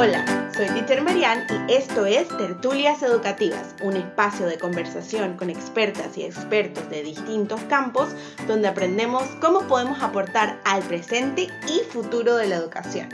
Hola, 0.00 0.52
soy 0.54 0.66
Teacher 0.66 1.02
Marian 1.02 1.44
y 1.68 1.72
esto 1.72 2.06
es 2.06 2.28
Tertulias 2.28 3.02
Educativas, 3.02 3.74
un 3.82 3.96
espacio 3.96 4.46
de 4.46 4.56
conversación 4.56 5.36
con 5.36 5.50
expertas 5.50 6.16
y 6.16 6.22
expertos 6.22 6.88
de 6.88 7.02
distintos 7.02 7.60
campos 7.62 8.10
donde 8.46 8.68
aprendemos 8.68 9.24
cómo 9.40 9.66
podemos 9.66 10.00
aportar 10.00 10.60
al 10.64 10.84
presente 10.84 11.48
y 11.66 11.80
futuro 11.90 12.36
de 12.36 12.46
la 12.46 12.54
educación. 12.54 13.08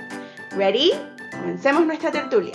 ¿Ready? 0.51 0.93
Comencemos 1.30 1.87
nuestra 1.87 2.12
tertulia. 2.12 2.52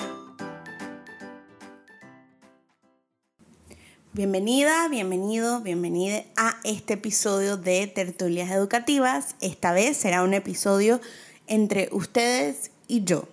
Bienvenida, 4.13 4.89
bienvenido, 4.89 5.61
bienvenida 5.61 6.21
a 6.37 6.57
este 6.63 6.93
episodio 6.93 7.57
de 7.57 7.87
Tertulias 7.87 8.51
Educativas. 8.51 9.35
Esta 9.41 9.71
vez 9.71 9.97
será 9.97 10.21
un 10.21 10.35
episodio 10.35 11.01
entre 11.47 11.89
ustedes 11.91 12.69
y 12.87 13.03
yo. 13.05 13.27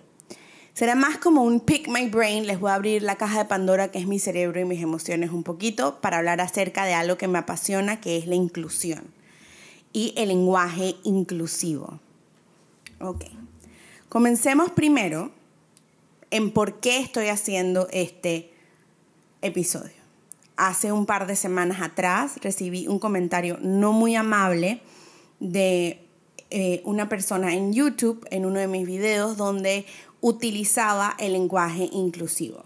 Será 0.77 0.93
más 0.93 1.17
como 1.17 1.41
un 1.41 1.59
pick 1.59 1.87
my 1.87 2.07
brain, 2.07 2.45
les 2.45 2.59
voy 2.59 2.69
a 2.69 2.75
abrir 2.75 3.01
la 3.01 3.15
caja 3.15 3.39
de 3.39 3.45
Pandora 3.45 3.89
que 3.89 3.97
es 3.97 4.05
mi 4.05 4.19
cerebro 4.19 4.59
y 4.61 4.65
mis 4.65 4.79
emociones 4.79 5.31
un 5.31 5.41
poquito 5.41 5.99
para 6.01 6.19
hablar 6.19 6.39
acerca 6.39 6.85
de 6.85 6.93
algo 6.93 7.17
que 7.17 7.27
me 7.27 7.39
apasiona, 7.39 7.99
que 7.99 8.15
es 8.15 8.27
la 8.27 8.35
inclusión 8.35 9.05
y 9.91 10.13
el 10.15 10.27
lenguaje 10.27 10.93
inclusivo. 11.03 11.99
Ok, 12.99 13.25
comencemos 14.07 14.69
primero 14.69 15.31
en 16.29 16.51
por 16.51 16.79
qué 16.79 16.99
estoy 16.99 17.29
haciendo 17.29 17.87
este 17.89 18.51
episodio. 19.41 19.97
Hace 20.57 20.91
un 20.91 21.07
par 21.07 21.25
de 21.25 21.35
semanas 21.35 21.81
atrás 21.81 22.35
recibí 22.43 22.87
un 22.87 22.99
comentario 22.99 23.57
no 23.63 23.93
muy 23.93 24.15
amable 24.15 24.81
de 25.39 26.03
eh, 26.51 26.81
una 26.85 27.09
persona 27.09 27.55
en 27.55 27.73
YouTube, 27.73 28.25
en 28.29 28.45
uno 28.45 28.59
de 28.59 28.67
mis 28.67 28.85
videos, 28.85 29.37
donde 29.37 29.85
utilizaba 30.27 31.15
el 31.19 31.33
lenguaje 31.33 31.89
inclusivo. 31.91 32.65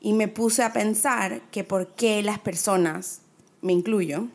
Y 0.00 0.12
me 0.12 0.28
puse 0.28 0.62
a 0.62 0.72
pensar 0.72 1.42
que 1.50 1.64
por 1.64 1.88
qué 1.88 2.22
las 2.22 2.38
personas, 2.38 3.20
me 3.60 3.72
incluyo, 3.72 4.28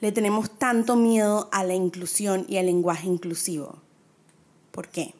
le 0.00 0.12
tenemos 0.12 0.50
tanto 0.58 0.96
miedo 0.96 1.48
a 1.52 1.64
la 1.64 1.74
inclusión 1.74 2.44
y 2.48 2.56
al 2.56 2.66
lenguaje 2.66 3.06
inclusivo. 3.06 3.76
¿Por 4.70 4.88
qué? 4.88 5.14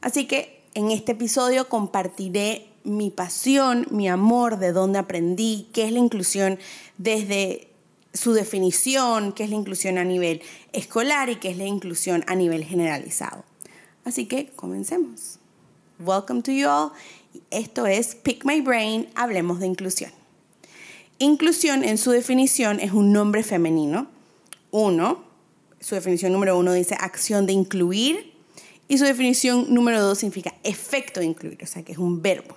Así 0.00 0.26
que 0.26 0.62
en 0.74 0.90
este 0.90 1.12
episodio 1.12 1.68
compartiré 1.68 2.68
mi 2.84 3.10
pasión, 3.10 3.86
mi 3.90 4.08
amor, 4.08 4.58
de 4.58 4.72
dónde 4.72 4.98
aprendí, 4.98 5.68
qué 5.72 5.84
es 5.84 5.92
la 5.92 5.98
inclusión 5.98 6.58
desde 6.96 7.68
su 8.14 8.32
definición, 8.32 9.32
qué 9.32 9.44
es 9.44 9.50
la 9.50 9.56
inclusión 9.56 9.98
a 9.98 10.04
nivel 10.04 10.42
escolar 10.72 11.28
y 11.28 11.36
qué 11.36 11.50
es 11.50 11.58
la 11.58 11.66
inclusión 11.66 12.24
a 12.26 12.34
nivel 12.34 12.64
generalizado. 12.64 13.44
Así 14.04 14.26
que 14.26 14.50
comencemos. 14.56 15.38
Welcome 15.98 16.42
to 16.42 16.52
you 16.52 16.68
all. 16.68 16.92
Esto 17.50 17.86
es 17.86 18.14
Pick 18.14 18.44
My 18.44 18.60
Brain, 18.60 19.08
hablemos 19.14 19.60
de 19.60 19.66
inclusión. 19.66 20.12
Inclusión 21.18 21.84
en 21.84 21.98
su 21.98 22.10
definición 22.12 22.80
es 22.80 22.92
un 22.92 23.12
nombre 23.12 23.42
femenino. 23.42 24.06
Uno, 24.70 25.24
su 25.80 25.94
definición 25.94 26.32
número 26.32 26.56
uno 26.56 26.72
dice 26.72 26.94
acción 26.98 27.46
de 27.46 27.52
incluir 27.52 28.32
y 28.86 28.98
su 28.98 29.04
definición 29.04 29.72
número 29.74 30.00
dos 30.00 30.18
significa 30.18 30.54
efecto 30.62 31.20
de 31.20 31.26
incluir, 31.26 31.58
o 31.62 31.66
sea 31.66 31.82
que 31.82 31.92
es 31.92 31.98
un 31.98 32.22
verbo. 32.22 32.56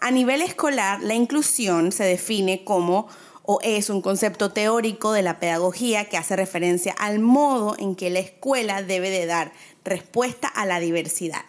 A 0.00 0.10
nivel 0.10 0.40
escolar, 0.40 1.02
la 1.02 1.14
inclusión 1.14 1.92
se 1.92 2.04
define 2.04 2.64
como 2.64 3.08
o 3.42 3.58
es 3.62 3.90
un 3.90 4.00
concepto 4.00 4.52
teórico 4.52 5.12
de 5.12 5.22
la 5.22 5.40
pedagogía 5.40 6.08
que 6.08 6.16
hace 6.16 6.36
referencia 6.36 6.94
al 6.98 7.18
modo 7.18 7.74
en 7.78 7.96
que 7.96 8.08
la 8.08 8.20
escuela 8.20 8.82
debe 8.82 9.10
de 9.10 9.26
dar 9.26 9.52
respuesta 9.84 10.48
a 10.48 10.66
la 10.66 10.80
diversidad. 10.80 11.44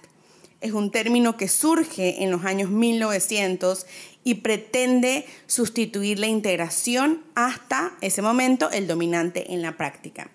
Es 0.61 0.73
un 0.73 0.91
término 0.91 1.37
que 1.37 1.47
surge 1.47 2.23
en 2.23 2.29
los 2.29 2.45
años 2.45 2.69
1900 2.69 3.87
y 4.23 4.35
pretende 4.35 5.25
sustituir 5.47 6.19
la 6.19 6.27
integración 6.27 7.23
hasta 7.33 7.93
ese 8.01 8.21
momento 8.21 8.69
el 8.69 8.87
dominante 8.87 9.53
en 9.53 9.61
la 9.63 9.75
práctica. 9.75 10.29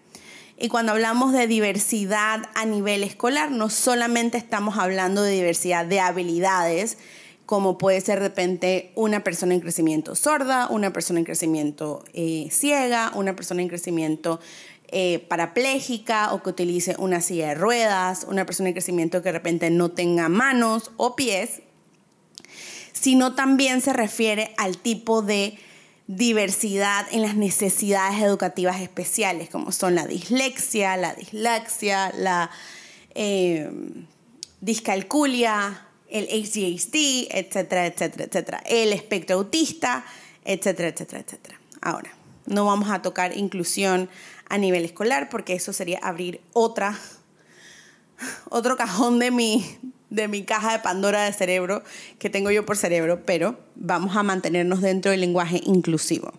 Y 0.58 0.68
cuando 0.68 0.92
hablamos 0.92 1.32
de 1.32 1.46
diversidad 1.46 2.48
a 2.54 2.64
nivel 2.64 3.04
escolar, 3.04 3.50
no 3.50 3.68
solamente 3.68 4.38
estamos 4.38 4.78
hablando 4.78 5.22
de 5.22 5.32
diversidad 5.32 5.84
de 5.84 6.00
habilidades, 6.00 6.96
como 7.44 7.78
puede 7.78 8.00
ser 8.00 8.18
de 8.18 8.28
repente 8.28 8.90
una 8.96 9.22
persona 9.22 9.54
en 9.54 9.60
crecimiento 9.60 10.16
sorda, 10.16 10.66
una 10.68 10.92
persona 10.92 11.20
en 11.20 11.24
crecimiento 11.24 12.04
eh, 12.12 12.48
ciega, 12.50 13.12
una 13.14 13.36
persona 13.36 13.62
en 13.62 13.68
crecimiento 13.68 14.40
eh, 14.88 15.18
parapléjica 15.28 16.32
o 16.32 16.42
que 16.42 16.50
utilice 16.50 16.94
una 16.98 17.20
silla 17.20 17.48
de 17.48 17.54
ruedas, 17.54 18.26
una 18.28 18.46
persona 18.46 18.68
en 18.68 18.74
crecimiento 18.74 19.20
que 19.22 19.30
de 19.30 19.32
repente 19.32 19.70
no 19.70 19.90
tenga 19.90 20.28
manos 20.28 20.92
o 20.96 21.16
pies, 21.16 21.62
sino 22.92 23.34
también 23.34 23.80
se 23.80 23.92
refiere 23.92 24.54
al 24.58 24.78
tipo 24.78 25.22
de 25.22 25.58
diversidad 26.06 27.06
en 27.10 27.22
las 27.22 27.34
necesidades 27.34 28.22
educativas 28.22 28.80
especiales, 28.80 29.50
como 29.50 29.72
son 29.72 29.94
la 29.94 30.06
dislexia, 30.06 30.96
la 30.96 31.14
dislaxia, 31.14 32.12
la 32.16 32.50
eh, 33.14 33.70
discalculia, 34.60 35.86
el 36.08 36.24
ADHD, 36.26 37.28
etcétera, 37.30 37.86
etcétera, 37.86 38.24
etcétera, 38.24 38.62
el 38.66 38.92
espectro 38.92 39.36
autista, 39.36 40.04
etcétera, 40.44 40.88
etcétera, 40.90 41.20
etcétera. 41.22 41.60
Ahora, 41.80 42.10
no 42.46 42.64
vamos 42.64 42.90
a 42.90 43.02
tocar 43.02 43.36
inclusión 43.36 44.08
a 44.48 44.58
nivel 44.58 44.84
escolar 44.84 45.28
porque 45.28 45.54
eso 45.54 45.72
sería 45.72 45.98
abrir 46.02 46.40
otra, 46.52 46.98
otro 48.48 48.76
cajón 48.76 49.18
de 49.18 49.30
mi, 49.30 49.64
de 50.10 50.28
mi 50.28 50.44
caja 50.44 50.72
de 50.72 50.78
Pandora 50.78 51.24
de 51.24 51.32
cerebro 51.32 51.82
que 52.18 52.30
tengo 52.30 52.50
yo 52.50 52.64
por 52.66 52.76
cerebro, 52.76 53.24
pero 53.24 53.58
vamos 53.74 54.16
a 54.16 54.22
mantenernos 54.22 54.80
dentro 54.80 55.10
del 55.10 55.20
lenguaje 55.20 55.60
inclusivo. 55.64 56.32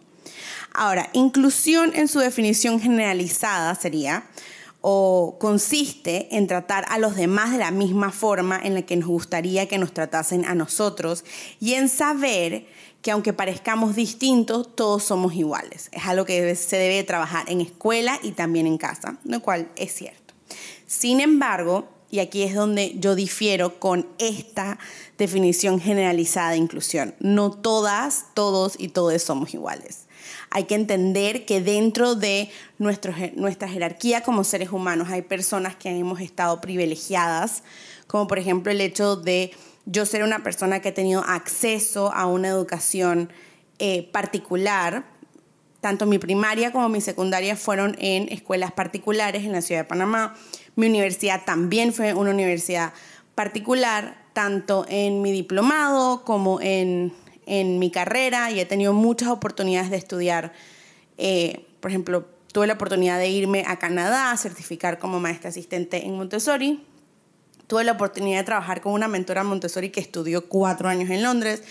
Ahora, 0.74 1.10
inclusión 1.14 1.92
en 1.96 2.08
su 2.08 2.20
definición 2.20 2.80
generalizada 2.80 3.74
sería 3.76 4.26
o 4.82 5.38
consiste 5.40 6.36
en 6.38 6.48
tratar 6.48 6.86
a 6.90 7.00
los 7.00 7.16
demás 7.16 7.52
de 7.52 7.58
la 7.58 7.72
misma 7.72 8.12
forma 8.12 8.60
en 8.64 8.76
la 8.76 8.84
que 8.84 8.96
nos 8.96 9.10
gustaría 9.10 9.68
que 9.68 9.78
nos 9.78 9.94
tratasen 9.94 10.46
a 10.46 10.56
nosotros 10.56 11.26
y 11.60 11.74
en 11.74 11.90
saber 11.90 12.68
que 13.08 13.12
aunque 13.12 13.32
parezcamos 13.32 13.96
distintos, 13.96 14.76
todos 14.76 15.02
somos 15.02 15.34
iguales. 15.34 15.88
Es 15.94 16.06
algo 16.08 16.26
que 16.26 16.54
se 16.56 16.76
debe 16.76 17.06
trabajar 17.06 17.50
en 17.50 17.62
escuela 17.62 18.20
y 18.22 18.32
también 18.32 18.68
en 18.68 18.78
casa, 18.78 19.18
lo 19.24 19.42
cual 19.42 19.72
es 19.78 19.94
cierto. 19.94 20.34
Sin 20.88 21.22
embargo, 21.22 21.88
y 22.12 22.20
aquí 22.20 22.44
es 22.44 22.54
donde 22.54 22.96
yo 23.00 23.16
difiero 23.16 23.80
con 23.80 24.10
esta 24.18 24.78
definición 25.18 25.80
generalizada 25.80 26.52
de 26.52 26.58
inclusión, 26.58 27.16
no 27.22 27.50
todas, 27.50 28.26
todos 28.34 28.74
y 28.78 28.90
todos 28.90 29.24
somos 29.24 29.54
iguales. 29.54 30.08
Hay 30.50 30.66
que 30.66 30.76
entender 30.76 31.46
que 31.46 31.62
dentro 31.62 32.14
de 32.16 32.52
nuestra 32.78 33.70
jerarquía 33.70 34.22
como 34.22 34.44
seres 34.44 34.74
humanos 34.74 35.08
hay 35.12 35.22
personas 35.22 35.78
que 35.78 35.88
hemos 35.88 36.20
estado 36.20 36.60
privilegiadas, 36.60 37.64
como 38.06 38.28
por 38.28 38.38
ejemplo 38.38 38.70
el 38.70 38.82
hecho 38.82 39.16
de 39.16 39.54
yo 39.88 40.06
ser 40.06 40.22
una 40.22 40.44
persona 40.44 40.80
que 40.80 40.90
ha 40.90 40.94
tenido 40.94 41.24
acceso 41.26 42.14
a 42.14 42.28
una 42.28 42.50
educación 42.50 43.32
eh, 43.80 44.08
particular. 44.12 45.06
Tanto 45.82 46.06
mi 46.06 46.20
primaria 46.20 46.72
como 46.72 46.88
mi 46.90 47.02
secundaria 47.02 47.56
fueron 47.56 47.96
en 48.00 48.30
escuelas 48.30 48.72
particulares 48.72 49.44
en 49.44 49.54
la 49.54 49.64
ciudad 49.64 49.82
de 49.82 49.88
Panamá. 49.88 50.36
Mi 50.76 50.86
universidad 50.86 51.44
también 51.46 51.92
fue 51.92 52.14
una 52.14 52.30
universidad 52.30 52.94
particular, 53.34 54.24
tanto 54.34 54.86
en 54.88 55.24
mi 55.24 55.32
diplomado 55.32 56.24
como 56.24 56.62
en 56.62 57.14
en 57.48 57.80
mi 57.80 57.90
carrera 57.90 58.52
y 58.52 58.60
he 58.60 58.66
tenido 58.66 58.94
muchas 58.94 59.30
oportunidades 59.30 59.90
de 59.90 59.98
estudiar. 59.98 60.54
Eh, 61.18 61.66
por 61.80 61.90
ejemplo, 61.90 62.28
tuve 62.52 62.68
la 62.68 62.74
oportunidad 62.74 63.18
de 63.18 63.30
irme 63.30 63.64
a 63.66 63.80
Canadá 63.80 64.32
a 64.32 64.38
certificar 64.38 65.00
como 65.00 65.20
maestra 65.20 65.50
asistente 65.50 66.06
en 66.06 66.16
Montessori. 66.16 66.84
Tuve 67.68 67.84
la 67.84 67.92
oportunidad 67.92 68.40
de 68.40 68.46
trabajar 68.46 68.80
con 68.80 68.94
una 68.94 69.10
mentora 69.10 69.44
Montessori 69.44 69.90
que 69.90 70.00
estudió 70.00 70.48
cuatro 70.48 70.88
años 70.88 71.10
en 71.10 71.22
Londres. 71.22 71.64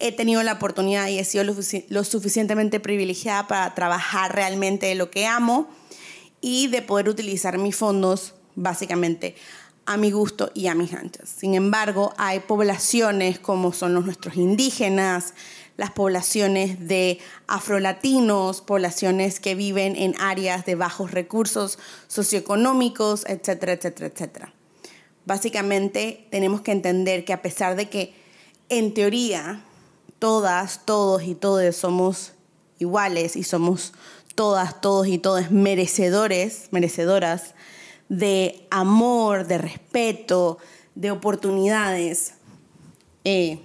He 0.00 0.10
tenido 0.10 0.42
la 0.42 0.54
oportunidad 0.54 1.06
y 1.06 1.20
he 1.20 1.24
sido 1.24 1.44
lo, 1.44 1.54
lo 1.88 2.04
suficientemente 2.04 2.80
privilegiada 2.80 3.46
para 3.46 3.72
trabajar 3.74 4.34
realmente 4.34 4.86
de 4.86 4.96
lo 4.96 5.12
que 5.12 5.26
amo 5.26 5.68
y 6.40 6.66
de 6.66 6.82
poder 6.82 7.08
utilizar 7.08 7.56
mis 7.58 7.76
fondos 7.76 8.34
básicamente 8.56 9.36
a 9.86 9.96
mi 9.96 10.10
gusto 10.10 10.50
y 10.54 10.66
a 10.66 10.74
mis 10.74 10.92
anchas. 10.92 11.28
Sin 11.28 11.54
embargo, 11.54 12.14
hay 12.16 12.40
poblaciones 12.40 13.38
como 13.38 13.72
son 13.72 13.94
los 13.94 14.04
nuestros 14.04 14.36
indígenas, 14.36 15.34
las 15.76 15.92
poblaciones 15.92 16.88
de 16.88 17.18
afrolatinos, 17.46 18.60
poblaciones 18.60 19.38
que 19.38 19.54
viven 19.54 19.94
en 19.94 20.14
áreas 20.20 20.64
de 20.64 20.74
bajos 20.74 21.12
recursos 21.12 21.78
socioeconómicos, 22.08 23.24
etcétera, 23.26 23.74
etcétera, 23.74 24.06
etcétera. 24.06 24.54
Básicamente 25.26 26.26
tenemos 26.30 26.60
que 26.60 26.72
entender 26.72 27.24
que 27.24 27.32
a 27.32 27.42
pesar 27.42 27.76
de 27.76 27.88
que 27.88 28.14
en 28.68 28.94
teoría 28.94 29.64
todas, 30.18 30.84
todos 30.84 31.22
y 31.22 31.34
todos 31.34 31.76
somos 31.76 32.32
iguales 32.78 33.36
y 33.36 33.42
somos 33.42 33.92
todas, 34.34 34.80
todos 34.80 35.06
y 35.06 35.18
todas 35.18 35.50
merecedores, 35.50 36.68
merecedoras 36.70 37.54
de 38.08 38.66
amor, 38.70 39.46
de 39.46 39.58
respeto, 39.58 40.58
de 40.94 41.10
oportunidades, 41.10 42.34
eh, 43.24 43.60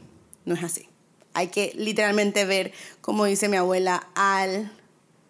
no 0.46 0.56
es 0.56 0.64
así. 0.64 0.88
Hay 1.34 1.48
que 1.48 1.74
literalmente 1.76 2.46
ver, 2.46 2.72
como 3.02 3.26
dice 3.26 3.50
mi 3.50 3.58
abuela, 3.58 4.08
al, 4.16 4.72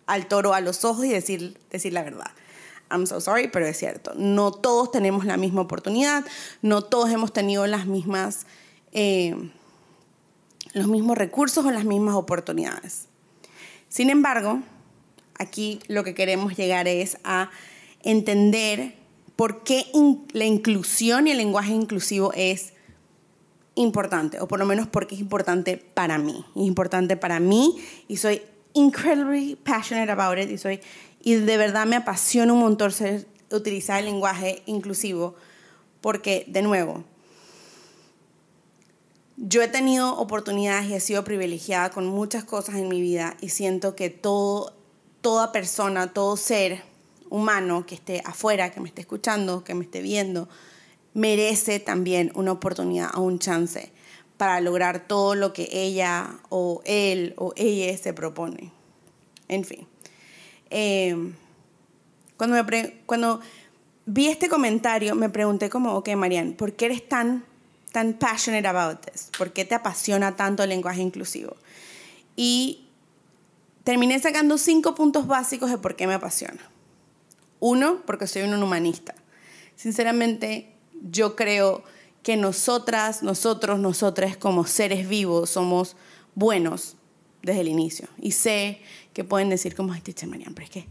al 0.06 0.28
toro 0.28 0.54
a 0.54 0.62
los 0.62 0.86
ojos 0.86 1.06
y 1.06 1.10
decir, 1.10 1.60
decir 1.72 1.94
la 1.94 2.04
verdad. 2.04 2.31
I'm 2.89 3.06
so 3.06 3.21
sorry, 3.21 3.47
pero 3.47 3.65
es 3.65 3.77
cierto. 3.77 4.13
No 4.15 4.51
todos 4.51 4.91
tenemos 4.91 5.25
la 5.25 5.38
misma 5.38 5.62
oportunidad, 5.62 6.25
no 6.62 6.81
todos 6.81 7.09
hemos 7.12 7.31
tenido 7.33 7.68
las 7.68 7.86
mismas, 7.86 8.45
eh, 8.91 9.36
los 10.74 10.88
mismos 10.88 11.18
recursos 11.18 11.65
o 11.65 11.71
las 11.71 11.86
mismas 11.86 12.15
oportunidades. 12.15 13.07
Sin 13.89 14.09
embargo, 14.09 14.62
aquí 15.38 15.80
lo 15.88 16.03
que 16.03 16.13
queremos 16.13 16.56
llegar 16.56 16.88
es 16.88 17.18
a 17.24 17.50
entender 18.03 18.95
por 19.35 19.63
qué 19.63 19.85
la 20.33 20.45
inclusión 20.45 21.27
y 21.27 21.31
el 21.31 21.38
lenguaje 21.38 21.71
inclusivo 21.71 22.33
es 22.35 22.74
importante, 23.75 24.42
o 24.42 24.47
por 24.47 24.59
lo 24.59 24.65
menos 24.65 24.88
porque 24.88 25.15
es 25.15 25.21
importante 25.21 25.77
para 25.77 26.18
mí. 26.18 26.45
Es 26.56 26.63
importante 26.63 27.15
para 27.15 27.39
mí 27.39 27.77
y 28.07 28.18
soy 28.18 28.42
incredibly 28.74 29.56
passionate 29.56 30.12
about 30.12 30.38
it 30.38 30.50
y 30.50 30.57
soy 30.57 30.81
y 31.30 31.36
de 31.36 31.58
verdad 31.58 31.86
me 31.86 31.96
apasiona 31.96 32.54
un 32.54 32.60
montón 32.60 32.92
utilizar 33.52 34.00
el 34.00 34.06
lenguaje 34.06 34.64
inclusivo 34.66 35.36
porque, 36.02 36.44
de 36.48 36.64
nuevo, 36.64 37.04
yo 39.38 39.62
he 39.62 39.68
tenido 39.68 40.18
oportunidades 40.18 40.90
y 40.90 40.96
he 40.96 41.00
sido 41.00 41.24
privilegiada 41.24 41.92
con 41.92 42.08
muchas 42.08 42.46
cosas 42.46 42.78
en 42.78 42.88
mi 42.88 43.00
vida 43.00 43.38
y 43.42 43.50
siento 43.50 43.96
que 43.96 44.10
todo, 44.10 44.74
toda 45.22 45.52
persona, 45.52 46.14
todo 46.14 46.36
ser 46.36 46.81
humano 47.30 47.86
que 47.86 47.94
esté 47.94 48.24
afuera, 48.26 48.72
que 48.72 48.80
me 48.80 48.88
esté 48.88 49.02
escuchando, 49.02 49.64
que 49.64 49.76
me 49.76 49.84
esté 49.84 50.02
viendo, 50.02 50.50
merece 51.14 51.80
también 51.80 52.31
una 52.34 52.54
oportunidad 52.54 53.12
o 53.16 53.22
un 53.22 53.38
chance 53.38 53.92
para 54.38 54.62
lograr 54.62 55.08
todo 55.08 55.36
lo 55.36 55.54
que 55.54 55.70
ella 55.74 56.40
o 56.50 56.81
él 56.86 57.36
o 57.38 57.54
ella 57.56 57.96
se 58.00 58.14
propone. 58.14 58.72
En 59.48 59.64
fin. 59.64 59.88
Eh, 60.69 61.33
cuando, 62.38 63.42
vi 64.06 64.27
este 64.27 64.48
comentario, 64.48 65.16
me 65.16 65.30
pregunté 65.30 65.69
como, 65.69 65.95
ok, 65.95 66.10
Marian, 66.16 66.54
¿por 66.54 66.74
qué 66.74 66.86
eres 66.86 67.07
tan, 67.07 67.44
tan 67.92 68.13
passionate 68.13 68.68
about 68.68 69.06
this? 69.06 69.30
¿Por 69.38 69.51
qué 69.51 69.66
te 69.66 69.75
apasiona 69.75 70.36
tanto 70.36 70.63
el 70.63 70.69
lenguaje 70.69 71.01
inclusivo? 71.01 71.56
Y 72.36 72.88
terminé 73.83 74.19
sacando 74.19 74.57
cinco 74.57 74.95
puntos 74.95 75.27
básicos 75.27 75.69
de 75.69 75.77
por 75.77 75.95
qué 75.95 76.07
me 76.07 76.13
apasiona. 76.13 76.62
Uno, 77.60 78.01
porque 78.06 78.27
soy 78.27 78.44
un 78.44 78.62
humanista. 78.62 79.16
Sinceramente, 79.75 80.74
yo 81.01 81.36
creo 81.36 81.83
que 82.24 82.38
nosotras, 82.38 83.24
nosotros, 83.24 83.80
nosotras 83.80 84.38
como 84.38 84.66
seres 84.66 85.07
vivos 85.07 85.50
somos 85.50 85.95
buenos 86.36 86.95
desde 87.41 87.62
el 87.62 87.68
inicio. 87.68 88.07
Y 88.19 88.31
sé 88.31 88.81
que 89.13 89.24
pueden 89.24 89.50
decir 89.50 89.75
como, 89.75 89.94
ay, 89.94 90.01
teacher 90.01 90.30
Marian, 90.30 90.53
pero 90.53 90.65
es 90.65 90.71
que 90.71 90.86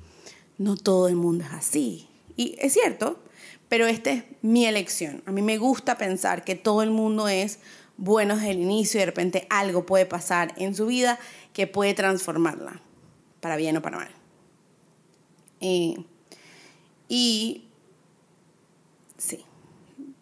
no 0.59 0.77
todo 0.77 1.09
el 1.09 1.17
mundo 1.17 1.45
es 1.45 1.53
así. 1.53 2.09
Y 2.37 2.57
es 2.59 2.73
cierto, 2.73 3.21
pero 3.69 3.87
esta 3.87 4.11
es 4.11 4.25
mi 4.43 4.67
elección. 4.67 5.23
A 5.27 5.33
mí 5.33 5.43
me 5.43 5.59
gusta 5.59 5.99
pensar 5.99 6.45
que 6.45 6.55
todo 6.55 6.83
el 6.83 6.91
mundo 6.91 7.29
es 7.29 7.59
bueno 7.97 8.37
desde 8.37 8.53
el 8.53 8.61
inicio 8.61 8.99
y 8.99 9.01
de 9.01 9.07
repente 9.07 9.47
algo 9.51 9.85
puede 9.85 10.07
pasar 10.07 10.55
en 10.57 10.75
su 10.75 10.87
vida 10.87 11.19
que 11.53 11.67
puede 11.67 11.95
transformarla, 11.95 12.81
para 13.41 13.57
bien 13.57 13.77
o 13.77 13.83
para 13.83 13.99
mal. 13.99 14.11
Eh, 15.61 15.97
y 17.09 17.65
sí, 19.17 19.45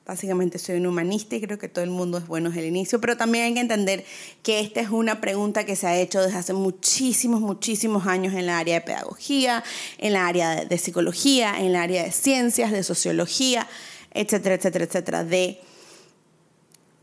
Básicamente 0.07 0.61
soy 0.61 0.77
un 0.77 0.87
humanista 0.87 1.35
y 1.35 1.41
creo 1.41 1.59
que 1.59 1.69
todo 1.69 1.83
el 1.83 1.91
mundo 1.91 2.19
es 2.19 2.29
bueno 2.29 2.51
desde 2.51 2.61
el 2.61 2.69
inicio, 2.69 3.01
pero 3.01 3.17
también 3.17 3.47
hay 3.47 3.55
que 3.55 3.61
entender 3.61 4.05
que 4.45 4.61
esta 4.61 4.81
es 4.81 4.91
una 4.91 5.21
pregunta 5.21 5.67
que 5.67 5.75
se 5.75 5.89
ha 5.89 5.99
hecho 5.99 6.23
desde 6.23 6.39
hace 6.39 6.53
muchísimos, 6.53 7.41
muchísimos 7.41 8.07
años 8.07 8.33
en 8.35 8.47
la 8.47 8.59
área 8.59 8.77
de 8.77 8.81
pedagogía, 8.83 9.65
en 9.99 10.13
la 10.13 10.29
área 10.29 10.65
de 10.65 10.79
psicología, 10.79 11.59
en 11.59 11.73
la 11.73 11.83
área 11.83 12.05
de 12.05 12.13
ciencias, 12.13 12.71
de 12.71 12.85
sociología, 12.85 13.67
etcétera, 14.15 14.55
etcétera, 14.55 14.85
etcétera, 14.85 15.25
de 15.25 15.61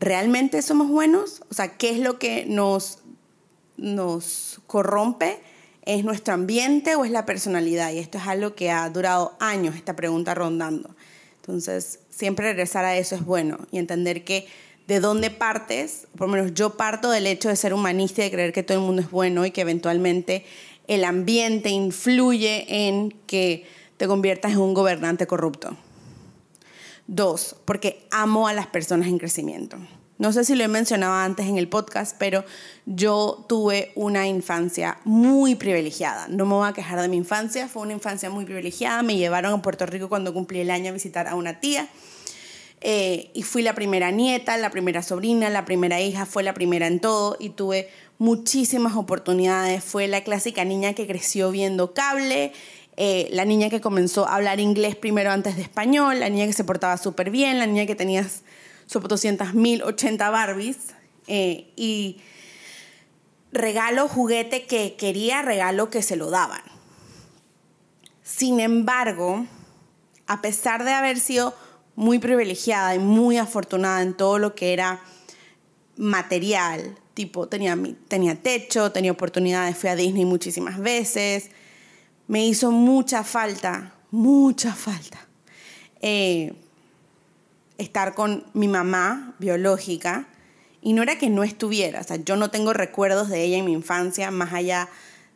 ¿realmente 0.00 0.62
somos 0.62 0.88
buenos? 0.88 1.42
O 1.50 1.54
sea, 1.54 1.76
¿qué 1.76 1.90
es 1.90 1.98
lo 1.98 2.18
que 2.18 2.46
nos, 2.46 3.00
nos 3.76 4.62
corrompe? 4.66 5.40
¿Es 5.84 6.04
nuestro 6.04 6.32
ambiente 6.32 6.96
o 6.96 7.04
es 7.04 7.10
la 7.10 7.26
personalidad? 7.26 7.92
Y 7.92 7.98
esto 7.98 8.16
es 8.16 8.26
algo 8.26 8.54
que 8.54 8.70
ha 8.70 8.88
durado 8.88 9.36
años, 9.40 9.76
esta 9.76 9.94
pregunta 9.94 10.34
rondando. 10.34 10.96
Entonces, 11.36 11.98
siempre 12.14 12.46
regresar 12.46 12.84
a 12.84 12.96
eso 12.96 13.14
es 13.16 13.24
bueno 13.24 13.58
y 13.70 13.78
entender 13.78 14.24
que 14.24 14.46
de 14.86 15.00
dónde 15.00 15.30
partes, 15.30 16.06
por 16.16 16.28
lo 16.28 16.34
menos 16.34 16.54
yo 16.54 16.76
parto 16.76 17.10
del 17.10 17.26
hecho 17.26 17.48
de 17.48 17.56
ser 17.56 17.72
humanista 17.72 18.20
y 18.20 18.24
de 18.24 18.30
creer 18.30 18.52
que 18.52 18.62
todo 18.62 18.78
el 18.78 18.84
mundo 18.84 19.02
es 19.02 19.10
bueno 19.10 19.46
y 19.46 19.50
que 19.50 19.62
eventualmente 19.62 20.44
el 20.86 21.04
ambiente 21.04 21.70
influye 21.70 22.86
en 22.86 23.10
que 23.26 23.66
te 23.96 24.06
conviertas 24.06 24.52
en 24.52 24.58
un 24.58 24.74
gobernante 24.74 25.26
corrupto. 25.26 25.76
Dos, 27.06 27.56
porque 27.64 28.06
amo 28.10 28.48
a 28.48 28.52
las 28.52 28.66
personas 28.66 29.08
en 29.08 29.18
crecimiento. 29.18 29.78
No 30.24 30.32
sé 30.32 30.42
si 30.42 30.54
lo 30.54 30.64
he 30.64 30.68
mencionado 30.68 31.12
antes 31.12 31.44
en 31.44 31.58
el 31.58 31.68
podcast, 31.68 32.16
pero 32.18 32.46
yo 32.86 33.44
tuve 33.46 33.92
una 33.94 34.26
infancia 34.26 34.96
muy 35.04 35.54
privilegiada. 35.54 36.28
No 36.28 36.46
me 36.46 36.54
voy 36.54 36.66
a 36.66 36.72
quejar 36.72 36.98
de 37.02 37.08
mi 37.08 37.18
infancia, 37.18 37.68
fue 37.68 37.82
una 37.82 37.92
infancia 37.92 38.30
muy 38.30 38.46
privilegiada. 38.46 39.02
Me 39.02 39.18
llevaron 39.18 39.52
a 39.52 39.60
Puerto 39.60 39.84
Rico 39.84 40.08
cuando 40.08 40.32
cumplí 40.32 40.60
el 40.60 40.70
año 40.70 40.88
a 40.88 40.92
visitar 40.94 41.28
a 41.28 41.34
una 41.34 41.60
tía. 41.60 41.90
Eh, 42.80 43.32
y 43.34 43.42
fui 43.42 43.60
la 43.60 43.74
primera 43.74 44.12
nieta, 44.12 44.56
la 44.56 44.70
primera 44.70 45.02
sobrina, 45.02 45.50
la 45.50 45.66
primera 45.66 46.00
hija, 46.00 46.24
fue 46.24 46.42
la 46.42 46.54
primera 46.54 46.86
en 46.86 47.00
todo 47.00 47.36
y 47.38 47.50
tuve 47.50 47.90
muchísimas 48.16 48.96
oportunidades. 48.96 49.84
Fue 49.84 50.08
la 50.08 50.24
clásica 50.24 50.64
niña 50.64 50.94
que 50.94 51.06
creció 51.06 51.50
viendo 51.50 51.92
cable, 51.92 52.54
eh, 52.96 53.28
la 53.30 53.44
niña 53.44 53.68
que 53.68 53.82
comenzó 53.82 54.26
a 54.26 54.36
hablar 54.36 54.58
inglés 54.58 54.96
primero 54.96 55.32
antes 55.32 55.56
de 55.56 55.62
español, 55.62 56.20
la 56.20 56.30
niña 56.30 56.46
que 56.46 56.54
se 56.54 56.64
portaba 56.64 56.96
súper 56.96 57.28
bien, 57.28 57.58
la 57.58 57.66
niña 57.66 57.84
que 57.84 57.94
tenía 57.94 58.24
sobre 58.86 59.08
200.000, 59.08 59.82
80 59.84 60.30
Barbies 60.30 60.76
eh, 61.26 61.72
y 61.76 62.18
regalo, 63.52 64.08
juguete 64.08 64.66
que 64.66 64.96
quería, 64.96 65.42
regalo 65.42 65.90
que 65.90 66.02
se 66.02 66.16
lo 66.16 66.30
daban. 66.30 66.62
Sin 68.22 68.60
embargo, 68.60 69.46
a 70.26 70.40
pesar 70.40 70.84
de 70.84 70.92
haber 70.92 71.20
sido 71.20 71.54
muy 71.96 72.18
privilegiada 72.18 72.94
y 72.94 72.98
muy 72.98 73.38
afortunada 73.38 74.02
en 74.02 74.14
todo 74.14 74.38
lo 74.38 74.54
que 74.54 74.72
era 74.72 75.00
material, 75.96 76.98
tipo 77.14 77.46
tenía, 77.48 77.78
tenía 78.08 78.34
techo, 78.34 78.90
tenía 78.90 79.12
oportunidades, 79.12 79.76
fui 79.76 79.90
a 79.90 79.96
Disney 79.96 80.24
muchísimas 80.24 80.78
veces, 80.78 81.50
me 82.26 82.44
hizo 82.46 82.70
mucha 82.70 83.22
falta, 83.22 83.94
mucha 84.10 84.74
falta. 84.74 85.26
Eh, 86.00 86.54
estar 87.78 88.14
con 88.14 88.44
mi 88.52 88.68
mamá 88.68 89.34
biológica 89.38 90.28
y 90.80 90.92
no 90.92 91.02
era 91.02 91.18
que 91.18 91.30
no 91.30 91.42
estuviera, 91.44 92.00
o 92.00 92.04
sea, 92.04 92.16
yo 92.16 92.36
no 92.36 92.50
tengo 92.50 92.72
recuerdos 92.72 93.30
de 93.30 93.42
ella 93.42 93.56
en 93.56 93.64
mi 93.64 93.72
infancia, 93.72 94.30
más 94.30 94.52
allá 94.52 94.88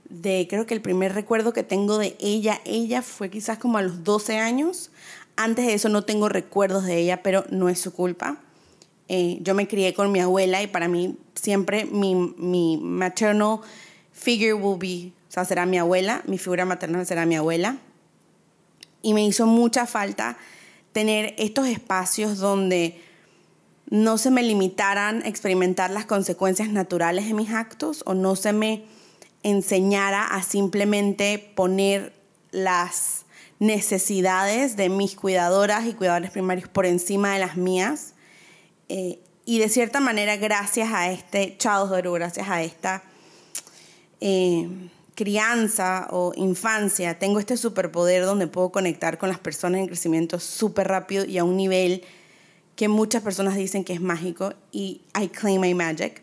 de, 0.09 0.47
creo 0.49 0.67
que 0.67 0.75
el 0.75 0.83
primer 0.83 1.15
recuerdo 1.15 1.53
que 1.53 1.63
tengo 1.63 1.99
de 1.99 2.17
ella, 2.21 2.61
ella 2.65 3.03
fue 3.03 3.31
quizás 3.31 3.59
como 3.59 3.79
a 3.79 3.83
los 3.83 4.05
12 4.05 4.39
años, 4.39 4.91
antes 5.37 5.67
de 5.67 5.75
eso 5.75 5.89
no 5.89 6.03
tengo 6.03 6.29
recuerdos 6.29 6.85
de 6.85 6.99
ella, 6.99 7.23
pero 7.23 7.45
no 7.51 7.69
es 7.69 7.81
su 7.81 7.93
culpa. 7.93 8.41
Eh, 9.09 9.39
yo 9.41 9.55
me 9.55 9.69
crié 9.69 9.95
con 9.95 10.13
mi 10.13 10.21
abuela 10.21 10.61
y 10.63 10.67
para 10.67 10.89
mí 10.89 11.17
siempre 11.35 11.87
mi, 11.87 12.15
mi 12.15 12.77
maternal 12.77 13.61
figure 14.13 14.53
will 14.53 14.79
be, 14.79 15.13
o 15.29 15.33
sea, 15.33 15.45
será 15.45 15.65
mi 15.65 15.79
abuela, 15.79 16.23
mi 16.27 16.39
figura 16.39 16.65
maternal 16.65 17.07
será 17.07 17.25
mi 17.25 17.37
abuela. 17.37 17.79
Y 19.01 19.15
me 19.15 19.25
hizo 19.25 19.47
mucha 19.47 19.87
falta 19.87 20.37
tener 20.99 21.37
estos 21.39 21.69
espacios 21.69 22.39
donde 22.39 23.01
no 23.89 24.19
se 24.19 24.33
me 24.33 24.43
limitaran 24.43 25.23
a 25.23 25.29
experimentar 25.29 25.93
las 25.93 26.07
consecuencias 26.07 26.71
naturales 26.71 27.29
de 27.29 27.35
mis 27.35 27.51
actos 27.51 28.03
o 28.05 28.15
no 28.15 28.35
se 28.35 28.53
me 28.53 28.83
enseñara 29.45 30.27
a 30.27 30.43
simplemente 30.43 31.53
poner 31.55 32.13
las 32.51 33.27
necesidades 33.61 34.77
de 34.77 34.89
mis 34.89 35.15
cuidadoras 35.15 35.87
y 35.87 35.93
cuidadores 35.93 36.33
primarios 36.33 36.69
por 36.69 36.85
encima 36.85 37.33
de 37.33 37.39
las 37.39 37.57
mías. 37.57 38.15
Eh, 38.89 39.21
y 39.45 39.61
de 39.61 39.69
cierta 39.69 40.01
manera, 40.01 40.37
gracias 40.37 40.93
a 40.93 41.13
este 41.13 41.57
childhood, 41.59 42.13
gracias 42.13 42.49
a 42.49 42.61
esta 42.65 43.05
eh, 44.21 44.69
crianza 45.19 46.07
o 46.13 46.33
infancia, 46.37 47.19
tengo 47.19 47.41
este 47.41 47.57
superpoder 47.57 48.25
donde 48.25 48.47
puedo 48.47 48.71
conectar 48.71 49.19
con 49.19 49.29
las 49.29 49.41
personas 49.41 49.81
en 49.81 49.89
crecimiento 49.89 50.39
súper 50.39 50.87
rápido 50.87 51.25
y 51.25 51.39
a 51.39 51.45
un 51.45 51.57
nivel 51.57 52.05
que 52.77 52.87
muchas 52.87 53.21
personas 53.21 53.57
dicen 53.57 53.83
que 53.83 53.93
es 53.93 54.01
mágico 54.01 54.55
y 54.71 55.01
I 55.21 55.27
claim 55.27 55.61
my 55.61 55.75
magic. 55.75 56.23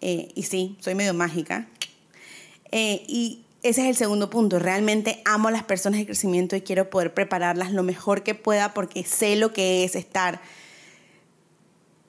Eh, 0.00 0.32
y 0.34 0.44
sí, 0.44 0.78
soy 0.80 0.94
medio 0.94 1.12
mágica. 1.12 1.68
Eh, 2.72 3.04
y 3.08 3.44
ese 3.62 3.82
es 3.82 3.88
el 3.88 3.96
segundo 3.96 4.30
punto. 4.30 4.58
Realmente 4.58 5.20
amo 5.26 5.48
a 5.48 5.50
las 5.50 5.64
personas 5.64 6.00
en 6.00 6.06
crecimiento 6.06 6.56
y 6.56 6.62
quiero 6.62 6.88
poder 6.88 7.12
prepararlas 7.12 7.72
lo 7.72 7.82
mejor 7.82 8.22
que 8.22 8.34
pueda 8.34 8.72
porque 8.72 9.04
sé 9.04 9.36
lo 9.36 9.52
que 9.52 9.84
es 9.84 9.96
estar 9.96 10.40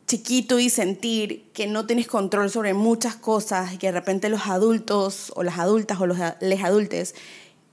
chiquito 0.07 0.59
y 0.59 0.69
sentir 0.69 1.49
que 1.53 1.67
no 1.67 1.85
tienes 1.87 2.07
control 2.07 2.49
sobre 2.51 2.73
muchas 2.73 3.15
cosas 3.15 3.73
y 3.73 3.77
que 3.77 3.87
de 3.87 3.93
repente 3.93 4.29
los 4.29 4.47
adultos 4.47 5.31
o 5.35 5.43
las 5.43 5.57
adultas 5.57 5.99
o 5.99 6.05
los 6.05 6.17
les 6.41 6.63
adultes 6.63 7.15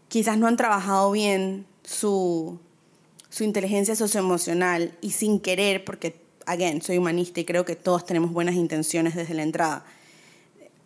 quizás 0.08 0.38
no 0.38 0.46
han 0.46 0.56
trabajado 0.56 1.10
bien 1.10 1.66
su, 1.84 2.58
su 3.30 3.44
inteligencia 3.44 3.96
socioemocional 3.96 4.96
y 5.00 5.12
sin 5.12 5.40
querer, 5.40 5.84
porque, 5.86 6.20
again, 6.44 6.82
soy 6.82 6.98
humanista 6.98 7.40
y 7.40 7.46
creo 7.46 7.64
que 7.64 7.76
todos 7.76 8.04
tenemos 8.04 8.30
buenas 8.30 8.54
intenciones 8.54 9.14
desde 9.14 9.32
la 9.32 9.42
entrada, 9.42 9.86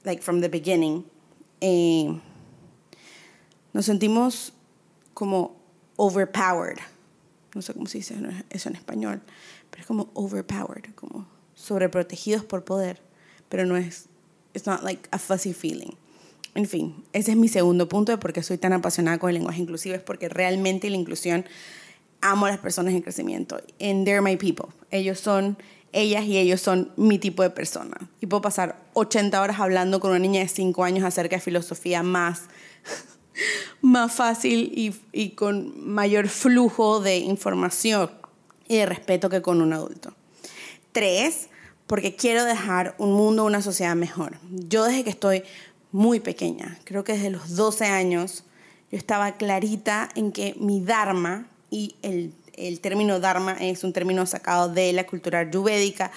like 0.05 0.23
from 0.23 0.41
the 0.41 0.49
beginning, 0.49 1.05
eh, 1.61 2.17
nos 3.73 3.87
sentimos 3.87 4.53
como 5.13 5.57
overpowered. 5.97 6.79
No 7.55 7.63
sé 7.63 7.73
cómo 7.73 7.87
se 7.87 7.99
dice 7.99 8.15
eso 8.51 8.69
en 8.69 8.77
español, 8.77 9.23
pero 9.71 9.81
es 9.81 9.87
como 9.87 10.11
overpowered, 10.15 10.95
como 10.95 11.27
sobreprotegidos 11.67 12.45
por 12.45 12.65
poder, 12.65 13.01
pero 13.49 13.67
no 13.67 13.77
es, 13.77 14.07
it's 14.55 14.67
not 14.67 14.83
like 14.83 15.09
a 15.11 15.19
fuzzy 15.19 15.53
feeling. 15.53 15.97
En 16.55 16.67
fin, 16.67 17.05
ese 17.13 17.33
es 17.33 17.37
mi 17.37 17.49
segundo 17.49 17.89
punto 17.89 18.13
de 18.13 18.19
por 18.19 18.33
qué 18.33 18.43
soy 18.43 18.57
tan 18.57 18.73
apasionada 18.73 19.19
con 19.19 19.29
el 19.29 19.35
lenguaje 19.35 19.61
inclusivo, 19.61 19.95
es 19.95 20.01
porque 20.01 20.29
realmente 20.29 20.89
la 20.89 20.97
inclusión 20.97 21.45
amo 22.23 22.47
a 22.47 22.51
las 22.51 22.59
personas 22.59 22.95
en 22.95 23.03
crecimiento. 23.03 23.61
And 23.79 24.07
they're 24.07 24.23
my 24.23 24.37
people. 24.37 24.67
Ellos 24.91 25.21
son, 25.21 25.59
ellas 25.93 26.25
y 26.25 26.39
ellos 26.39 26.63
son 26.63 26.93
mi 26.97 27.19
tipo 27.19 27.43
de 27.43 27.51
persona. 27.51 27.97
Y 28.21 28.27
puedo 28.27 28.41
pasar 28.41 28.83
80 28.95 29.41
horas 29.41 29.61
hablando 29.61 30.01
con 30.01 30.11
una 30.11 30.19
niña 30.19 30.41
de 30.41 30.49
5 30.49 30.83
años 30.83 31.05
acerca 31.05 31.37
de 31.37 31.43
filosofía 31.43 32.03
más, 32.03 32.45
más 33.83 34.13
fácil 34.15 34.73
y, 34.75 34.95
y 35.13 35.31
con 35.31 35.87
mayor 35.87 36.29
flujo 36.29 37.01
de 37.01 37.19
información 37.19 38.11
y 38.67 38.77
de 38.77 38.87
respeto 38.87 39.29
que 39.29 39.43
con 39.43 39.61
un 39.61 39.73
adulto. 39.73 40.15
Tres, 40.93 41.49
porque 41.87 42.17
quiero 42.17 42.45
dejar 42.45 42.95
un 42.99 43.13
mundo, 43.13 43.45
una 43.45 43.63
sociedad 43.63 43.95
mejor. 43.95 44.39
Yo 44.51 44.85
desde 44.85 45.05
que 45.05 45.11
estoy 45.11 45.45
muy 45.93 46.21
pequeña, 46.21 46.79
creo 46.85 47.05
que 47.05 47.13
desde 47.13 47.31
los 47.31 47.57
12 47.57 47.87
años, 47.87 48.45
yo 48.91 48.99
estaba 48.99 49.37
clarita 49.37 50.09
en 50.15 50.33
que 50.33 50.55
mi 50.59 50.81
Dharma, 50.81 51.49
y 51.71 51.97
el, 52.03 52.33
el 52.55 52.81
término 52.81 53.21
Dharma 53.21 53.53
es 53.53 53.85
un 53.85 53.93
término 53.93 54.27
sacado 54.27 54.69
de 54.69 54.93
la 54.93 55.07
cultura 55.07 55.41
ayurvédica, 55.41 56.11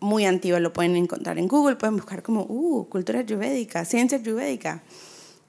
muy 0.00 0.26
antigua, 0.26 0.60
lo 0.60 0.72
pueden 0.72 0.96
encontrar 0.96 1.38
en 1.38 1.48
Google, 1.48 1.76
pueden 1.76 1.96
buscar 1.96 2.22
como, 2.22 2.42
uh, 2.42 2.86
cultura 2.88 3.20
ayurvédica, 3.20 3.84
ciencia 3.84 4.18
ayurvédica, 4.18 4.82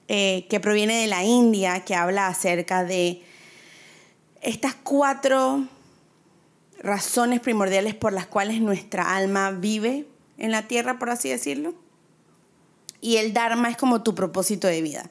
eh, 0.07 0.47
que 0.49 0.59
proviene 0.59 1.01
de 1.01 1.07
la 1.07 1.23
India, 1.23 1.83
que 1.83 1.93
habla 1.93 2.27
acerca 2.27 2.83
de 2.83 3.21
estas 4.41 4.75
cuatro 4.75 5.67
razones 6.79 7.39
primordiales 7.39 7.95
por 7.95 8.13
las 8.13 8.27
cuales 8.27 8.61
nuestra 8.61 9.15
alma 9.15 9.51
vive 9.51 10.07
en 10.37 10.51
la 10.51 10.67
tierra, 10.67 10.99
por 10.99 11.09
así 11.09 11.29
decirlo. 11.29 11.73
Y 13.01 13.17
el 13.17 13.33
Dharma 13.33 13.69
es 13.69 13.77
como 13.77 14.03
tu 14.03 14.15
propósito 14.15 14.67
de 14.67 14.81
vida. 14.81 15.09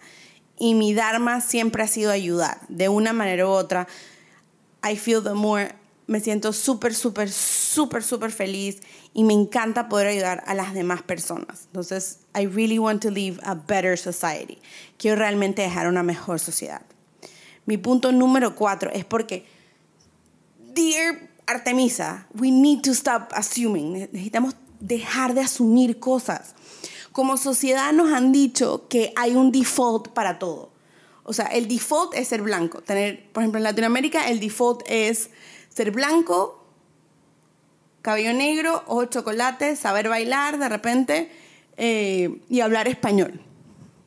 Y 0.59 0.75
mi 0.75 0.95
Dharma 0.95 1.41
siempre 1.41 1.83
ha 1.83 1.89
sido 1.89 2.11
ayudar, 2.11 2.61
de 2.69 2.89
una 2.89 3.13
manera 3.13 3.47
u 3.47 3.51
otra. 3.51 3.89
I 4.89 4.97
feel 4.97 5.23
the 5.23 5.35
more, 5.35 5.75
me 6.07 6.21
siento 6.21 6.53
súper, 6.53 6.95
súper, 6.95 7.31
súper, 7.31 8.03
súper 8.03 8.31
feliz 8.31 8.81
y 9.15 9.25
me 9.25 9.33
encanta 9.33 9.89
poder 9.89 10.09
ayudar 10.09 10.45
a 10.47 10.55
las 10.55 10.75
demás 10.75 11.03
personas. 11.03 11.65
Entonces, 11.67 12.21
I 12.39 12.47
really 12.47 12.79
want 12.79 13.03
to 13.03 13.11
live 13.11 13.41
a 13.43 13.55
better 13.55 13.99
society. 13.99 14.59
Quiero 14.99 15.17
realmente 15.17 15.63
dejar 15.63 15.89
una 15.89 16.03
mejor 16.03 16.39
sociedad. 16.39 16.83
Mi 17.67 17.79
punto 17.79 18.13
número 18.13 18.55
cuatro 18.55 18.91
es 18.93 19.05
porque, 19.05 19.47
dear 20.75 21.34
Artemisa, 21.47 22.27
we 22.35 22.51
need 22.51 22.83
to 22.83 22.93
stop 22.93 23.33
assuming. 23.35 24.09
Necesitamos 24.13 24.55
dejar 24.81 25.35
de 25.35 25.43
asumir 25.43 25.99
cosas. 25.99 26.55
Como 27.13 27.37
sociedad 27.37 27.93
nos 27.93 28.13
han 28.13 28.33
dicho 28.33 28.89
que 28.89 29.13
hay 29.17 29.37
un 29.37 29.53
default 29.53 30.09
para 30.09 30.39
todo. 30.39 30.73
O 31.23 31.33
sea, 31.33 31.47
el 31.47 31.69
default 31.69 32.15
es 32.15 32.29
ser 32.29 32.43
blanco. 32.43 32.83
Tener, 32.83 33.31
por 33.33 33.43
ejemplo, 33.43 33.59
en 33.59 33.65
Latinoamérica 33.65 34.29
el 34.29 34.41
default 34.41 34.83
es 34.87 35.31
ser 35.69 35.91
blanco, 35.91 36.65
cabello 38.03 38.35
negro, 38.35 38.83
ojos 38.87 39.11
chocolate, 39.11 39.77
saber 39.77 40.09
bailar 40.09 40.59
de 40.59 40.69
repente 40.69 41.31
eh, 41.77 42.41
y 42.49 42.61
hablar 42.61 42.89
español. 42.89 43.41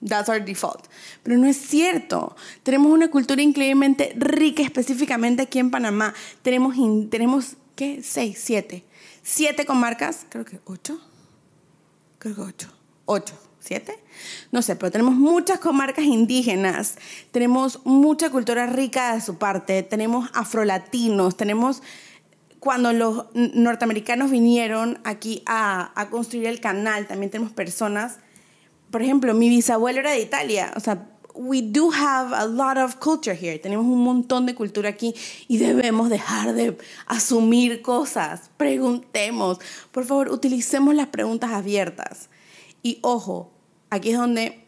That's 0.06 0.30
our 0.30 0.44
default. 0.44 0.86
Pero 1.24 1.38
no 1.38 1.48
es 1.48 1.58
cierto. 1.58 2.36
Tenemos 2.64 2.92
una 2.92 3.10
cultura 3.10 3.42
increíblemente 3.42 4.14
rica, 4.16 4.62
específicamente 4.62 5.44
aquí 5.44 5.60
en 5.60 5.72
Panamá. 5.72 6.14
Tenemos, 6.42 6.76
tenemos 7.10 7.56
¿qué? 7.76 8.02
Seis, 8.04 8.40
siete. 8.42 8.84
Siete 9.24 9.66
comarcas, 9.66 10.26
creo 10.30 10.46
que 10.46 10.60
ocho. 10.66 11.00
Creo 12.20 12.36
que 12.36 12.42
ocho. 12.42 12.68
Ocho. 13.06 13.36
¿Siete? 13.60 14.00
No 14.54 14.62
sé, 14.62 14.78
pero 14.78 14.92
tenemos 14.92 15.16
muchas 15.16 15.60
comarcas 15.60 16.06
indígenas, 16.06 16.96
tenemos 17.32 17.82
mucha 17.84 18.30
cultura 18.30 18.66
rica 18.66 19.14
de 19.14 19.20
su 19.20 19.38
parte, 19.38 19.84
tenemos 19.84 20.30
afrolatinos, 20.34 21.36
tenemos 21.36 21.84
cuando 22.62 22.94
los 22.94 23.26
norteamericanos 23.34 24.32
vinieron 24.32 25.00
aquí 25.04 25.44
a, 25.46 25.92
a 26.00 26.10
construir 26.10 26.48
el 26.48 26.62
canal, 26.62 27.08
también 27.08 27.30
tenemos 27.30 27.52
personas 27.52 28.20
por 28.92 29.02
ejemplo, 29.02 29.34
mi 29.34 29.50
bisabuelo 29.50 30.00
era 30.00 30.12
de 30.12 30.22
Italia, 30.22 30.74
o 30.76 30.80
sea, 30.80 31.08
we 31.38 31.62
do 31.62 31.92
have 31.92 32.34
a 32.34 32.46
lot 32.46 32.78
of 32.78 32.96
culture 32.96 33.36
here. 33.36 33.60
Tenemos 33.60 33.86
un 33.86 34.04
montón 34.04 34.46
de 34.46 34.56
cultura 34.56 34.90
aquí 34.90 35.14
y 35.48 35.58
debemos 35.58 36.10
dejar 36.10 36.54
de 36.54 36.78
asumir 37.06 37.82
cosas. 37.82 38.50
Preguntemos. 38.58 39.60
Por 39.92 40.06
favor, 40.06 40.32
utilicemos 40.32 40.96
las 40.96 41.08
preguntas 41.08 41.52
abiertas. 41.52 42.30
Y 42.82 43.00
ojo, 43.04 43.52
aquí 43.90 44.12
es 44.12 44.18
donde 44.18 44.64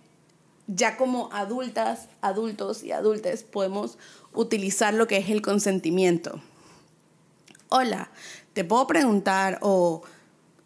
ya 0.68 0.98
como 0.98 1.30
adultas, 1.34 2.08
adultos 2.22 2.84
y 2.84 2.92
adultes 2.92 3.44
podemos 3.44 3.98
utilizar 4.34 4.94
lo 4.94 5.08
que 5.08 5.18
es 5.18 5.30
el 5.30 5.42
consentimiento. 5.42 6.40
Hola, 7.70 8.12
te 8.54 8.64
puedo 8.64 8.86
preguntar 8.86 9.58
o 9.62 10.04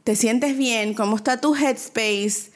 te 0.03 0.15
sientes 0.15 0.57
bien, 0.57 0.93
cómo 0.93 1.15
está 1.15 1.39
tu 1.39 1.55
headspace, 1.55 2.51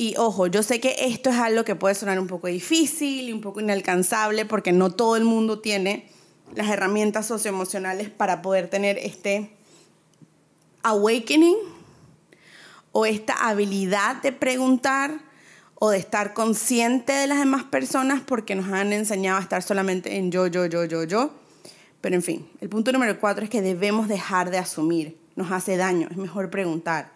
y 0.00 0.14
ojo, 0.16 0.46
yo 0.46 0.62
sé 0.62 0.78
que 0.78 0.94
esto 1.00 1.30
es 1.30 1.36
algo 1.38 1.64
que 1.64 1.74
puede 1.74 1.96
sonar 1.96 2.20
un 2.20 2.28
poco 2.28 2.46
difícil 2.46 3.28
y 3.28 3.32
un 3.32 3.40
poco 3.40 3.60
inalcanzable 3.60 4.44
porque 4.44 4.70
no 4.70 4.92
todo 4.92 5.16
el 5.16 5.24
mundo 5.24 5.58
tiene 5.58 6.08
las 6.54 6.68
herramientas 6.68 7.26
socioemocionales 7.26 8.08
para 8.08 8.40
poder 8.40 8.70
tener 8.70 8.96
este 8.98 9.50
awakening 10.84 11.56
o 12.92 13.06
esta 13.06 13.48
habilidad 13.48 14.22
de 14.22 14.30
preguntar 14.30 15.18
o 15.74 15.90
de 15.90 15.98
estar 15.98 16.32
consciente 16.32 17.12
de 17.12 17.26
las 17.26 17.40
demás 17.40 17.64
personas 17.64 18.20
porque 18.24 18.54
nos 18.54 18.68
han 18.68 18.92
enseñado 18.92 19.38
a 19.38 19.42
estar 19.42 19.64
solamente 19.64 20.16
en 20.16 20.30
yo, 20.30 20.46
yo, 20.46 20.66
yo, 20.66 20.84
yo, 20.84 21.02
yo. 21.02 21.32
Pero 22.00 22.14
en 22.14 22.22
fin, 22.22 22.48
el 22.60 22.68
punto 22.68 22.92
número 22.92 23.18
cuatro 23.18 23.42
es 23.42 23.50
que 23.50 23.62
debemos 23.62 24.06
dejar 24.06 24.52
de 24.52 24.58
asumir. 24.58 25.18
Nos 25.34 25.50
hace 25.50 25.76
daño, 25.76 26.06
es 26.08 26.16
mejor 26.16 26.50
preguntar. 26.50 27.10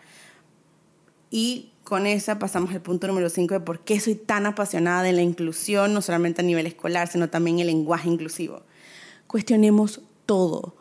Y 1.31 1.72
con 1.93 2.07
esa 2.07 2.39
pasamos 2.39 2.71
al 2.71 2.81
punto 2.81 3.07
número 3.07 3.29
5 3.29 3.53
de 3.53 3.61
por 3.61 3.81
qué 3.81 4.01
soy 4.01 4.15
tan 4.15 4.47
apasionada 4.47 5.03
de 5.03 5.13
la 5.13 5.21
inclusión, 5.21 5.93
no 5.93 6.01
solamente 6.01 6.41
a 6.41 6.43
nivel 6.43 6.67
escolar, 6.67 7.07
sino 7.07 7.29
también 7.29 7.59
el 7.59 7.67
lenguaje 7.67 8.09
inclusivo. 8.09 8.63
Cuestionemos 9.27 10.01
todo, 10.25 10.75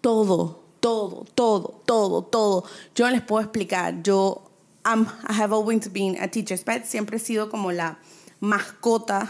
todo, 0.00 0.64
todo, 0.80 1.26
todo, 1.34 1.82
todo, 1.84 2.22
todo. 2.22 2.64
Yo 2.94 3.10
les 3.10 3.20
puedo 3.20 3.42
explicar, 3.42 4.02
yo 4.02 4.50
I 4.86 5.04
have 5.28 5.54
always 5.54 5.92
been 5.92 6.16
a 6.22 6.28
teacher's 6.28 6.62
pet, 6.62 6.86
siempre 6.86 7.18
he 7.18 7.20
sido 7.20 7.50
como 7.50 7.70
la 7.70 7.98
mascota 8.40 9.28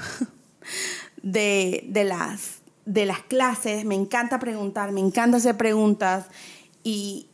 de, 1.25 1.87
de, 1.89 2.05
las, 2.05 2.61
de 2.85 3.05
las 3.05 3.19
clases, 3.25 3.85
me 3.85 3.97
encanta 3.97 4.39
preguntar, 4.39 4.93
me 4.93 5.01
encanta 5.01 5.39
hacer 5.39 5.57
preguntas 5.57 6.27
y 6.85 7.27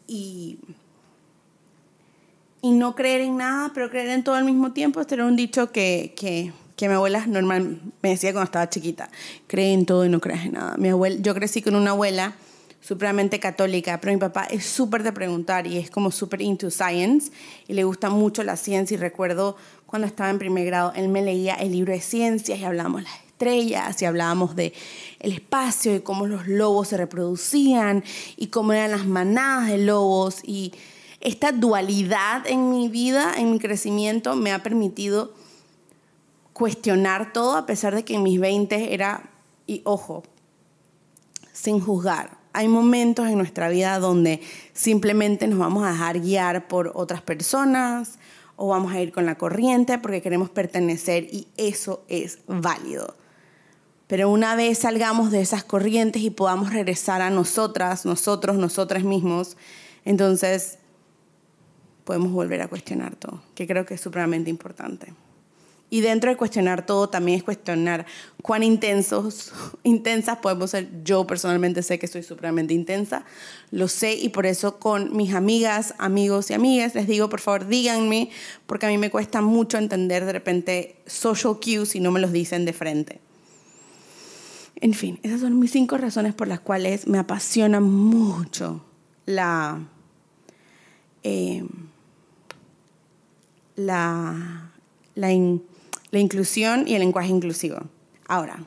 y 2.62 2.70
no 2.70 2.94
creer 2.94 3.20
en 3.20 3.36
nada, 3.36 3.72
pero 3.74 3.90
creer 3.90 4.08
en 4.10 4.24
todo 4.24 4.36
al 4.36 4.44
mismo 4.44 4.72
tiempo. 4.72 5.00
Este 5.00 5.16
era 5.16 5.26
un 5.26 5.36
dicho 5.36 5.72
que, 5.72 6.14
que, 6.16 6.52
que 6.76 6.88
mi 6.88 6.94
abuela 6.94 7.26
normal 7.26 7.80
me 8.02 8.10
decía 8.10 8.32
cuando 8.32 8.44
estaba 8.44 8.70
chiquita. 8.70 9.10
Cree 9.48 9.74
en 9.74 9.84
todo 9.84 10.06
y 10.06 10.08
no 10.08 10.20
creas 10.20 10.46
en 10.46 10.52
nada. 10.52 10.76
Mi 10.78 10.88
abuela, 10.88 11.16
yo 11.20 11.34
crecí 11.34 11.60
con 11.60 11.74
una 11.74 11.90
abuela 11.90 12.34
supremamente 12.80 13.40
católica, 13.40 14.00
pero 14.00 14.12
mi 14.12 14.18
papá 14.18 14.44
es 14.44 14.64
súper 14.64 15.02
de 15.02 15.12
preguntar 15.12 15.66
y 15.66 15.78
es 15.78 15.90
como 15.90 16.10
súper 16.10 16.40
into 16.40 16.70
science 16.70 17.32
y 17.68 17.74
le 17.74 17.84
gusta 17.84 18.10
mucho 18.10 18.42
la 18.42 18.56
ciencia 18.56 18.94
y 18.94 18.98
recuerdo 18.98 19.56
cuando 19.86 20.06
estaba 20.06 20.30
en 20.30 20.38
primer 20.38 20.64
grado, 20.64 20.92
él 20.96 21.08
me 21.08 21.22
leía 21.22 21.54
el 21.54 21.72
libro 21.72 21.92
de 21.92 22.00
ciencias 22.00 22.58
y 22.58 22.64
hablábamos 22.64 23.02
las 23.02 23.14
estrellas 23.26 24.00
y 24.00 24.04
hablábamos 24.04 24.56
de 24.56 24.72
el 25.20 25.32
espacio 25.32 25.94
y 25.94 26.00
cómo 26.00 26.26
los 26.26 26.48
lobos 26.48 26.88
se 26.88 26.96
reproducían 26.96 28.02
y 28.36 28.48
cómo 28.48 28.72
eran 28.72 28.92
las 28.92 29.06
manadas 29.06 29.68
de 29.68 29.78
lobos 29.78 30.40
y 30.44 30.72
esta 31.22 31.52
dualidad 31.52 32.46
en 32.46 32.70
mi 32.70 32.88
vida, 32.88 33.32
en 33.36 33.52
mi 33.52 33.60
crecimiento, 33.60 34.34
me 34.34 34.52
ha 34.52 34.62
permitido 34.62 35.32
cuestionar 36.52 37.32
todo, 37.32 37.56
a 37.56 37.64
pesar 37.64 37.94
de 37.94 38.04
que 38.04 38.16
en 38.16 38.24
mis 38.24 38.40
20 38.40 38.92
era, 38.92 39.30
y 39.66 39.82
ojo, 39.84 40.24
sin 41.52 41.80
juzgar, 41.80 42.42
Hay 42.54 42.68
momentos 42.68 43.28
en 43.28 43.38
nuestra 43.38 43.70
vida 43.70 43.98
donde 43.98 44.42
simplemente 44.74 45.46
nos 45.46 45.58
vamos 45.58 45.84
a 45.84 45.92
dejar 45.92 46.20
guiar 46.20 46.68
por 46.68 46.92
otras 46.94 47.22
personas 47.22 48.18
o 48.56 48.68
vamos 48.68 48.92
a 48.92 49.00
ir 49.00 49.10
con 49.10 49.24
la 49.24 49.38
corriente 49.38 49.96
porque 49.96 50.20
queremos 50.20 50.50
pertenecer 50.50 51.24
y 51.32 51.48
eso 51.56 52.04
es 52.08 52.40
válido. 52.46 53.16
Pero 54.06 54.28
una 54.28 54.54
vez 54.54 54.80
salgamos 54.80 55.30
de 55.30 55.40
esas 55.40 55.64
corrientes 55.64 56.20
y 56.20 56.28
podamos 56.28 56.74
regresar 56.74 57.22
a 57.22 57.30
nosotras, 57.30 58.04
nosotros, 58.04 58.56
nosotras 58.58 59.02
mismos, 59.02 59.56
entonces 60.04 60.78
podemos 62.04 62.32
volver 62.32 62.60
a 62.62 62.68
cuestionar 62.68 63.16
todo, 63.16 63.42
que 63.54 63.66
creo 63.66 63.86
que 63.86 63.94
es 63.94 64.00
supremamente 64.00 64.50
importante. 64.50 65.12
Y 65.92 66.00
dentro 66.00 66.30
de 66.30 66.38
cuestionar 66.38 66.86
todo 66.86 67.10
también 67.10 67.36
es 67.36 67.44
cuestionar 67.44 68.06
cuán 68.40 68.62
intensos, 68.62 69.52
intensas 69.82 70.38
podemos 70.38 70.70
ser. 70.70 70.88
Yo 71.04 71.26
personalmente 71.26 71.82
sé 71.82 71.98
que 71.98 72.06
soy 72.06 72.22
supremamente 72.22 72.72
intensa, 72.72 73.26
lo 73.70 73.88
sé 73.88 74.14
y 74.14 74.30
por 74.30 74.46
eso 74.46 74.78
con 74.78 75.14
mis 75.14 75.34
amigas, 75.34 75.94
amigos 75.98 76.50
y 76.50 76.54
amigas 76.54 76.94
les 76.94 77.06
digo, 77.06 77.28
por 77.28 77.42
favor, 77.42 77.66
díganme, 77.66 78.30
porque 78.66 78.86
a 78.86 78.88
mí 78.88 78.96
me 78.96 79.10
cuesta 79.10 79.42
mucho 79.42 79.76
entender 79.76 80.24
de 80.24 80.32
repente 80.32 80.96
social 81.04 81.58
cues 81.62 81.90
si 81.90 82.00
no 82.00 82.10
me 82.10 82.20
los 82.20 82.32
dicen 82.32 82.64
de 82.64 82.72
frente. 82.72 83.20
En 84.76 84.94
fin, 84.94 85.20
esas 85.22 85.42
son 85.42 85.58
mis 85.58 85.72
cinco 85.72 85.98
razones 85.98 86.32
por 86.32 86.48
las 86.48 86.60
cuales 86.60 87.06
me 87.06 87.18
apasiona 87.18 87.80
mucho 87.80 88.82
la... 89.26 89.78
Eh, 91.22 91.64
la, 93.76 94.70
la, 95.14 95.28
la 96.10 96.18
inclusión 96.18 96.86
y 96.86 96.94
el 96.94 97.00
lenguaje 97.00 97.28
inclusivo. 97.28 97.78
Ahora, 98.26 98.58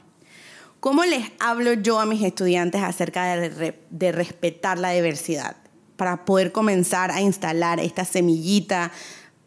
¿cómo 0.79 1.05
les 1.05 1.31
hablo 1.39 1.73
yo 1.73 1.99
a 1.99 2.05
mis 2.05 2.23
estudiantes 2.23 2.81
acerca 2.81 3.35
de, 3.35 3.79
de 3.89 4.11
respetar 4.11 4.77
la 4.77 4.91
diversidad? 4.91 5.57
Para 5.97 6.25
poder 6.25 6.51
comenzar 6.51 7.11
a 7.11 7.21
instalar 7.21 7.79
esta 7.79 8.03
semillita 8.03 8.91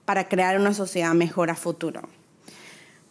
para 0.05 0.27
crear 0.27 0.59
una 0.59 0.73
sociedad 0.73 1.13
mejor 1.13 1.51
a 1.51 1.55
futuro. 1.55 2.01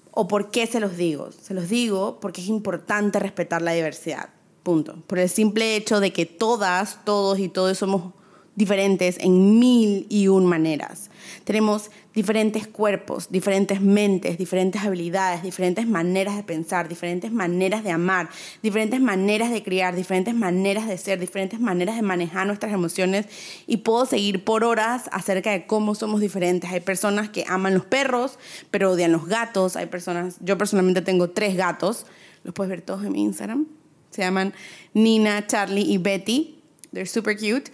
¿O 0.09 0.27
por 0.27 0.49
qué 0.49 0.65
se 0.65 0.79
los 0.79 0.97
digo? 0.97 1.31
Se 1.31 1.53
los 1.53 1.69
digo 1.69 2.19
porque 2.19 2.41
es 2.41 2.47
importante 2.47 3.19
respetar 3.19 3.61
la 3.61 3.73
diversidad. 3.73 4.29
Punto. 4.63 4.95
Por 5.05 5.19
el 5.19 5.29
simple 5.29 5.75
hecho 5.75 5.99
de 5.99 6.11
que 6.11 6.25
todas, 6.25 7.05
todos 7.05 7.37
y 7.37 7.49
todos 7.49 7.77
somos 7.77 8.13
diferentes 8.57 9.17
en 9.19 9.59
mil 9.59 10.07
y 10.09 10.27
un 10.27 10.47
maneras. 10.47 11.11
Tenemos 11.43 11.91
diferentes 12.15 12.67
cuerpos, 12.67 13.27
diferentes 13.29 13.81
mentes, 13.81 14.39
diferentes 14.39 14.81
habilidades, 14.81 15.43
diferentes 15.43 15.87
maneras 15.87 16.35
de 16.35 16.41
pensar, 16.41 16.89
diferentes 16.89 17.31
maneras 17.31 17.83
de 17.83 17.91
amar, 17.91 18.29
diferentes 18.63 18.99
maneras 18.99 19.51
de 19.51 19.61
criar, 19.61 19.95
diferentes 19.95 20.33
maneras 20.33 20.87
de 20.87 20.97
ser, 20.97 21.19
diferentes 21.19 21.59
maneras 21.59 21.97
de 21.97 22.01
manejar 22.01 22.47
nuestras 22.47 22.73
emociones 22.73 23.27
y 23.67 23.77
puedo 23.77 24.07
seguir 24.07 24.43
por 24.43 24.63
horas 24.63 25.03
acerca 25.11 25.51
de 25.51 25.67
cómo 25.67 25.93
somos 25.93 26.19
diferentes. 26.19 26.71
Hay 26.71 26.79
personas 26.79 27.29
que 27.29 27.45
aman 27.47 27.75
los 27.75 27.85
perros, 27.85 28.39
pero 28.71 28.91
odian 28.91 29.11
los 29.11 29.27
gatos. 29.27 29.75
Hay 29.75 29.85
personas, 29.85 30.37
yo 30.39 30.57
personalmente 30.57 31.03
tengo 31.03 31.29
tres 31.29 31.55
gatos, 31.55 32.07
los 32.43 32.55
puedes 32.55 32.71
ver 32.71 32.81
todos 32.81 33.05
en 33.05 33.11
mi 33.11 33.21
Instagram. 33.21 33.67
Se 34.09 34.23
llaman 34.23 34.55
Nina, 34.95 35.45
Charlie 35.45 35.83
y 35.83 35.99
Betty. 35.99 36.55
They're 36.91 37.05
super 37.05 37.37
cute. 37.37 37.69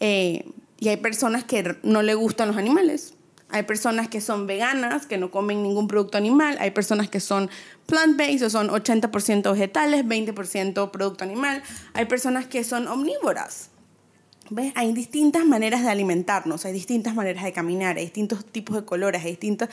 Eh, 0.00 0.50
y 0.78 0.88
hay 0.88 0.96
personas 0.96 1.44
que 1.44 1.76
no 1.82 2.02
le 2.02 2.14
gustan 2.14 2.48
los 2.48 2.56
animales. 2.56 3.14
Hay 3.50 3.64
personas 3.64 4.08
que 4.08 4.20
son 4.20 4.46
veganas, 4.46 5.06
que 5.06 5.18
no 5.18 5.30
comen 5.30 5.62
ningún 5.62 5.88
producto 5.88 6.16
animal. 6.16 6.56
Hay 6.60 6.70
personas 6.70 7.10
que 7.10 7.20
son 7.20 7.50
plant-based 7.86 8.44
o 8.44 8.50
son 8.50 8.68
80% 8.68 9.52
vegetales, 9.52 10.04
20% 10.04 10.90
producto 10.90 11.24
animal. 11.24 11.62
Hay 11.92 12.06
personas 12.06 12.46
que 12.46 12.64
son 12.64 12.86
omnívoras. 12.86 13.70
¿Ves? 14.50 14.72
Hay 14.74 14.92
distintas 14.92 15.44
maneras 15.44 15.82
de 15.82 15.90
alimentarnos, 15.90 16.64
hay 16.64 16.72
distintas 16.72 17.14
maneras 17.14 17.44
de 17.44 17.52
caminar, 17.52 17.96
hay 17.96 18.04
distintos 18.04 18.44
tipos 18.44 18.76
de 18.76 18.84
colores, 18.84 19.22
hay 19.22 19.32
distintos... 19.32 19.68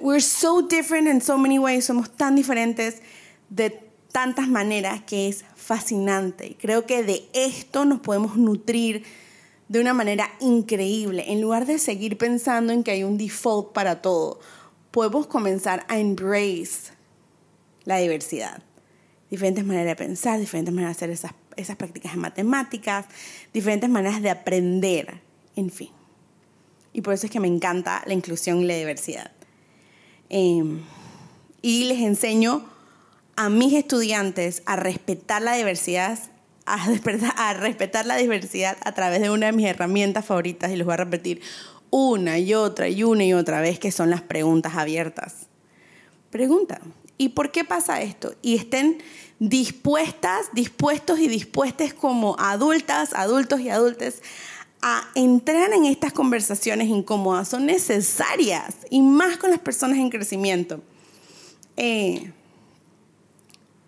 We're 0.00 0.20
so 0.20 0.60
different 0.60 1.08
in 1.08 1.22
so 1.22 1.38
many 1.38 1.58
ways, 1.58 1.86
somos 1.86 2.10
tan 2.10 2.36
diferentes 2.36 3.00
de 3.48 3.89
tantas 4.12 4.48
maneras 4.48 5.02
que 5.02 5.28
es 5.28 5.44
fascinante. 5.56 6.56
Creo 6.60 6.86
que 6.86 7.02
de 7.02 7.28
esto 7.32 7.84
nos 7.84 8.00
podemos 8.00 8.36
nutrir 8.36 9.04
de 9.68 9.80
una 9.80 9.94
manera 9.94 10.28
increíble. 10.40 11.24
En 11.28 11.40
lugar 11.40 11.66
de 11.66 11.78
seguir 11.78 12.18
pensando 12.18 12.72
en 12.72 12.82
que 12.82 12.90
hay 12.90 13.04
un 13.04 13.16
default 13.16 13.72
para 13.72 14.02
todo, 14.02 14.40
podemos 14.90 15.26
comenzar 15.26 15.84
a 15.88 15.98
embrace 15.98 16.92
la 17.84 17.98
diversidad. 17.98 18.62
Diferentes 19.30 19.64
maneras 19.64 19.86
de 19.86 19.96
pensar, 19.96 20.40
diferentes 20.40 20.74
maneras 20.74 20.96
de 20.96 20.98
hacer 20.98 21.10
esas, 21.10 21.32
esas 21.56 21.76
prácticas 21.76 22.14
en 22.14 22.18
matemáticas, 22.18 23.06
diferentes 23.52 23.88
maneras 23.88 24.20
de 24.22 24.30
aprender, 24.30 25.20
en 25.54 25.70
fin. 25.70 25.90
Y 26.92 27.02
por 27.02 27.14
eso 27.14 27.26
es 27.26 27.32
que 27.32 27.38
me 27.38 27.46
encanta 27.46 28.02
la 28.06 28.14
inclusión 28.14 28.60
y 28.60 28.64
la 28.64 28.74
diversidad. 28.74 29.30
Em, 30.28 30.80
y 31.62 31.84
les 31.84 32.00
enseño 32.00 32.64
a 33.36 33.48
mis 33.48 33.72
estudiantes 33.72 34.62
a 34.66 34.76
respetar 34.76 35.42
la 35.42 35.54
diversidad 35.54 36.18
a, 36.66 37.54
respetar 37.54 38.06
la 38.06 38.16
diversidad 38.16 38.76
a 38.84 38.92
través 38.92 39.20
de 39.20 39.30
una 39.30 39.46
de 39.46 39.52
mis 39.52 39.66
herramientas 39.66 40.24
favoritas 40.24 40.70
y 40.70 40.76
les 40.76 40.84
voy 40.84 40.94
a 40.94 40.98
repetir 40.98 41.40
una 41.90 42.38
y 42.38 42.54
otra 42.54 42.88
y 42.88 43.02
una 43.02 43.24
y 43.24 43.32
otra 43.32 43.60
vez 43.60 43.78
que 43.78 43.90
son 43.90 44.10
las 44.10 44.22
preguntas 44.22 44.76
abiertas. 44.76 45.48
Pregunta, 46.30 46.80
¿y 47.18 47.30
por 47.30 47.50
qué 47.50 47.64
pasa 47.64 48.00
esto? 48.02 48.34
Y 48.40 48.54
estén 48.54 49.02
dispuestas, 49.40 50.46
dispuestos 50.52 51.18
y 51.18 51.26
dispuestas 51.26 51.92
como 51.92 52.36
adultas, 52.38 53.12
adultos 53.14 53.60
y 53.60 53.70
adultas 53.70 54.22
a 54.82 55.08
entrar 55.14 55.72
en 55.72 55.86
estas 55.86 56.12
conversaciones 56.12 56.88
incómodas. 56.88 57.48
Son 57.48 57.66
necesarias 57.66 58.76
y 58.90 59.02
más 59.02 59.36
con 59.38 59.50
las 59.50 59.58
personas 59.58 59.98
en 59.98 60.10
crecimiento. 60.10 60.80
Eh, 61.76 62.32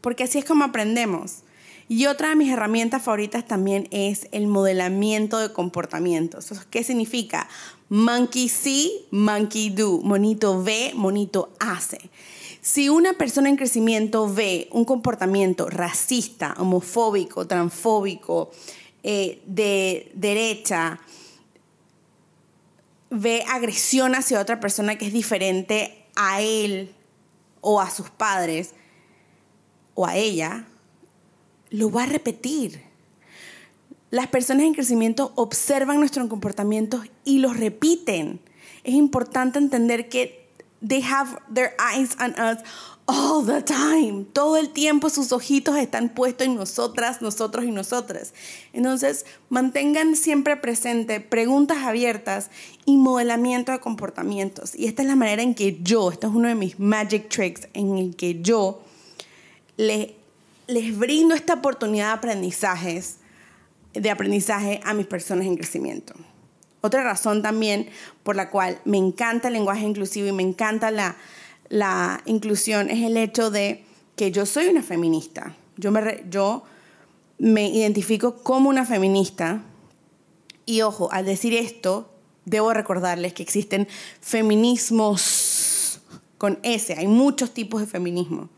porque 0.03 0.25
así 0.25 0.39
es 0.39 0.45
como 0.45 0.65
aprendemos. 0.65 1.45
Y 1.89 2.07
otra 2.07 2.31
de 2.31 2.37
mis 2.37 2.51
herramientas 2.51 3.03
favoritas 3.03 3.47
también 3.47 3.89
es 3.91 4.29
el 4.33 4.47
modelamiento 4.47 5.39
de 5.39 5.53
comportamientos. 5.53 6.53
¿Qué 6.71 6.85
significa? 6.85 7.49
Monkey 7.89 8.49
see, 8.49 9.07
monkey 9.11 9.71
do. 9.71 10.01
Monito 10.03 10.63
ve, 10.63 10.93
monito 10.95 11.53
hace. 11.59 11.99
Si 12.61 12.89
una 12.89 13.15
persona 13.15 13.49
en 13.49 13.57
crecimiento 13.57 14.33
ve 14.33 14.69
un 14.71 14.85
comportamiento 14.85 15.69
racista, 15.69 16.55
homofóbico, 16.59 17.47
transfóbico, 17.47 18.51
eh, 19.03 19.43
de 19.47 20.13
derecha, 20.15 21.01
ve 23.11 23.45
agresión 23.49 24.15
hacia 24.15 24.41
otra 24.41 24.61
persona 24.61 24.97
que 24.97 25.07
es 25.07 25.13
diferente 25.13 26.07
a 26.15 26.41
él 26.41 26.95
o 27.61 27.81
a 27.81 27.91
sus 27.91 28.11
padres 28.11 28.75
o 29.95 30.07
a 30.07 30.17
ella, 30.17 30.67
lo 31.71 31.91
va 31.91 32.05
a 32.05 32.07
repetir. 32.07 32.83
Las 34.11 34.27
personas 34.27 34.67
en 34.67 34.75
crecimiento 34.75 35.33
observan 35.37 35.99
nuestros 35.99 36.29
comportamientos 36.29 37.07
y 37.25 37.39
los 37.39 37.57
repiten. 37.57 38.41
Es 38.85 38.95
importante 38.95 39.59
entender 39.59 40.09
que 40.09 40.47
they 40.87 41.03
have 41.03 41.39
their 41.53 41.75
eyes 41.79 42.17
on 42.21 42.35
us 42.39 42.59
all 43.07 43.45
the 43.45 43.63
time. 43.63 44.27
Todo 44.33 44.57
el 44.57 44.71
tiempo 44.71 45.09
sus 45.09 45.33
ojitos 45.33 45.77
están 45.77 46.09
puestos 46.11 46.47
en 46.47 46.57
nosotras, 46.57 47.23
nosotros 47.23 47.65
y 47.65 47.71
nosotras. 47.71 48.35
Entonces, 48.73 49.25
mantengan 49.49 50.17
siempre 50.17 50.57
presente 50.57 51.21
preguntas 51.21 51.79
abiertas 51.79 52.51
y 52.85 52.97
modelamiento 52.97 53.73
de 53.73 53.81
comportamientos. 53.81 54.75
Y 54.75 54.87
esta 54.87 55.03
es 55.03 55.09
la 55.09 55.17
manera 55.17 55.43
en 55.43 55.55
que 55.55 55.81
yo, 55.83 56.11
esto 56.11 56.29
es 56.29 56.35
uno 56.35 56.49
de 56.49 56.55
mis 56.55 56.79
magic 56.79 57.29
tricks, 57.29 57.69
en 57.73 57.97
el 57.97 58.17
que 58.17 58.43
yo 58.43 58.83
le 59.83 60.23
les 60.67 60.97
brindo 60.97 61.35
esta 61.35 61.55
oportunidad 61.55 62.07
de 62.07 62.13
aprendizajes, 62.13 63.17
de 63.93 64.11
aprendizaje 64.11 64.81
a 64.85 64.95
mis 64.95 65.07
personas 65.07 65.47
en 65.47 65.57
crecimiento. 65.57 66.15
Otra 66.81 67.05
razón 67.05 67.43
también 67.43 67.89
por 68.23 68.37
la 68.37 68.51
cual 68.51 68.81
me 68.85 68.99
encanta 68.99 69.49
el 69.49 69.55
lenguaje 69.55 69.85
inclusivo 69.85 70.27
y 70.29 70.33
me 70.33 70.43
encanta 70.43 70.91
la, 70.91 71.17
la 71.69 72.23
inclusión 72.27 72.91
es 72.91 73.05
el 73.05 73.17
hecho 73.17 73.51
de 73.51 73.85
que 74.17 74.33
yo 74.33 74.47
soy 74.47 74.67
una 74.67 74.83
feminista. 74.83 75.55
Yo 75.77 75.91
me, 75.91 76.25
yo 76.29 76.65
me 77.39 77.69
identifico 77.69 78.37
como 78.37 78.69
una 78.69 78.85
feminista 78.85 79.63
y 80.67 80.83
ojo, 80.83 81.11
al 81.13 81.25
decir 81.25 81.55
esto, 81.55 82.11
debo 82.45 82.73
recordarles 82.73 83.33
que 83.33 83.43
existen 83.43 83.89
feminismos 84.21 86.01
con 86.39 86.59
S, 86.65 86.93
hay 86.95 87.07
muchos 87.07 87.55
tipos 87.55 87.81
de 87.81 87.87
feminismo 87.87 88.49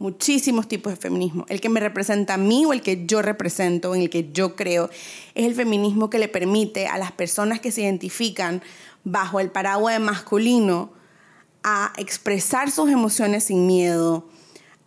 muchísimos 0.00 0.66
tipos 0.66 0.92
de 0.92 0.96
feminismo. 0.96 1.44
El 1.48 1.60
que 1.60 1.68
me 1.68 1.78
representa 1.78 2.34
a 2.34 2.38
mí 2.38 2.64
o 2.64 2.72
el 2.72 2.80
que 2.80 3.04
yo 3.06 3.22
represento, 3.22 3.94
en 3.94 4.00
el 4.00 4.10
que 4.10 4.32
yo 4.32 4.56
creo, 4.56 4.90
es 5.34 5.46
el 5.46 5.54
feminismo 5.54 6.10
que 6.10 6.18
le 6.18 6.26
permite 6.26 6.88
a 6.88 6.98
las 6.98 7.12
personas 7.12 7.60
que 7.60 7.70
se 7.70 7.82
identifican 7.82 8.62
bajo 9.04 9.40
el 9.40 9.50
paraguas 9.50 9.94
de 9.94 10.00
masculino 10.00 10.90
a 11.62 11.92
expresar 11.98 12.70
sus 12.70 12.90
emociones 12.90 13.44
sin 13.44 13.66
miedo, 13.66 14.26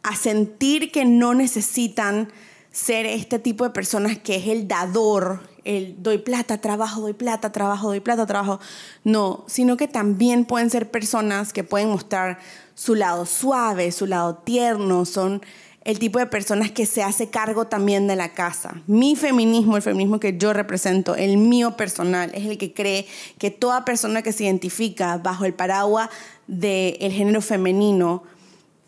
a 0.01 0.15
sentir 0.15 0.91
que 0.91 1.05
no 1.05 1.35
necesitan 1.35 2.33
ser 2.71 3.05
este 3.05 3.37
tipo 3.37 3.65
de 3.65 3.69
personas 3.69 4.17
que 4.17 4.35
es 4.37 4.47
el 4.47 4.67
dador, 4.67 5.47
el 5.65 6.01
doy 6.01 6.17
plata, 6.17 6.59
trabajo, 6.59 7.01
doy 7.01 7.13
plata, 7.13 7.51
trabajo, 7.51 7.87
doy 7.87 7.99
plata, 7.99 8.25
trabajo. 8.25 8.59
No, 9.03 9.45
sino 9.47 9.77
que 9.77 9.87
también 9.87 10.45
pueden 10.45 10.69
ser 10.69 10.91
personas 10.91 11.53
que 11.53 11.63
pueden 11.63 11.89
mostrar 11.89 12.39
su 12.75 12.95
lado 12.95 13.25
suave, 13.25 13.91
su 13.91 14.05
lado 14.05 14.35
tierno, 14.35 15.05
son 15.05 15.41
el 15.83 15.99
tipo 15.99 16.19
de 16.19 16.25
personas 16.25 16.71
que 16.71 16.85
se 16.85 17.03
hace 17.03 17.29
cargo 17.29 17.67
también 17.67 18.07
de 18.07 18.15
la 18.15 18.33
casa. 18.33 18.81
Mi 18.87 19.15
feminismo, 19.15 19.75
el 19.75 19.81
feminismo 19.81 20.19
que 20.19 20.37
yo 20.37 20.53
represento, 20.53 21.15
el 21.15 21.37
mío 21.37 21.75
personal, 21.75 22.31
es 22.33 22.45
el 22.45 22.57
que 22.57 22.73
cree 22.73 23.05
que 23.37 23.51
toda 23.51 23.83
persona 23.83 24.21
que 24.21 24.31
se 24.31 24.45
identifica 24.45 25.17
bajo 25.17 25.45
el 25.45 25.53
paraguas 25.53 26.09
del 26.47 27.11
género 27.11 27.41
femenino 27.41 28.23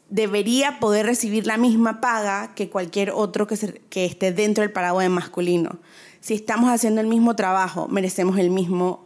debería 0.10 0.80
poder 0.80 1.06
recibir 1.06 1.46
la 1.46 1.58
misma 1.58 2.00
paga 2.00 2.54
que 2.56 2.70
cualquier 2.70 3.12
otro 3.12 3.48
que, 3.48 3.82
que 3.90 4.06
esté 4.06 4.32
dentro 4.32 4.62
del 4.62 4.72
paraguas 4.72 5.04
de 5.04 5.10
masculino. 5.10 5.80
Si 6.26 6.34
estamos 6.34 6.72
haciendo 6.72 7.02
el 7.02 7.08
mismo 7.08 7.36
trabajo, 7.36 7.88
merecemos 7.88 8.40
el 8.40 8.50
mismo, 8.50 9.06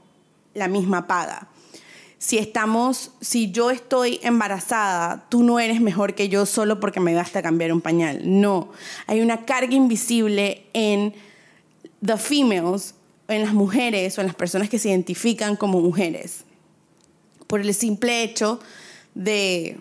la 0.53 0.69
misma 0.69 1.05
paga 1.05 1.49
si 2.19 2.37
estamos, 2.37 3.11
si 3.21 3.49
yo 3.49 3.71
estoy 3.71 4.19
embarazada, 4.21 5.25
tú 5.29 5.41
no 5.41 5.57
eres 5.57 5.79
mejor 5.79 6.15
que 6.15 6.27
yo 6.27 6.45
solo 6.45 6.81
porque 6.81 6.99
me 6.99 7.15
basta 7.15 7.41
cambiar 7.41 7.71
un 7.71 7.79
pañal. 7.79 8.19
No, 8.25 8.69
hay 9.07 9.21
una 9.21 9.45
carga 9.45 9.73
invisible 9.73 10.65
en 10.73 11.13
the 12.05 12.17
females, 12.17 12.93
en 13.29 13.43
las 13.43 13.53
mujeres 13.53 14.17
o 14.17 14.21
en 14.21 14.27
las 14.27 14.35
personas 14.35 14.69
que 14.69 14.79
se 14.79 14.89
identifican 14.89 15.55
como 15.55 15.79
mujeres, 15.79 16.43
por 17.47 17.61
el 17.61 17.73
simple 17.73 18.21
hecho 18.21 18.59
de 19.15 19.79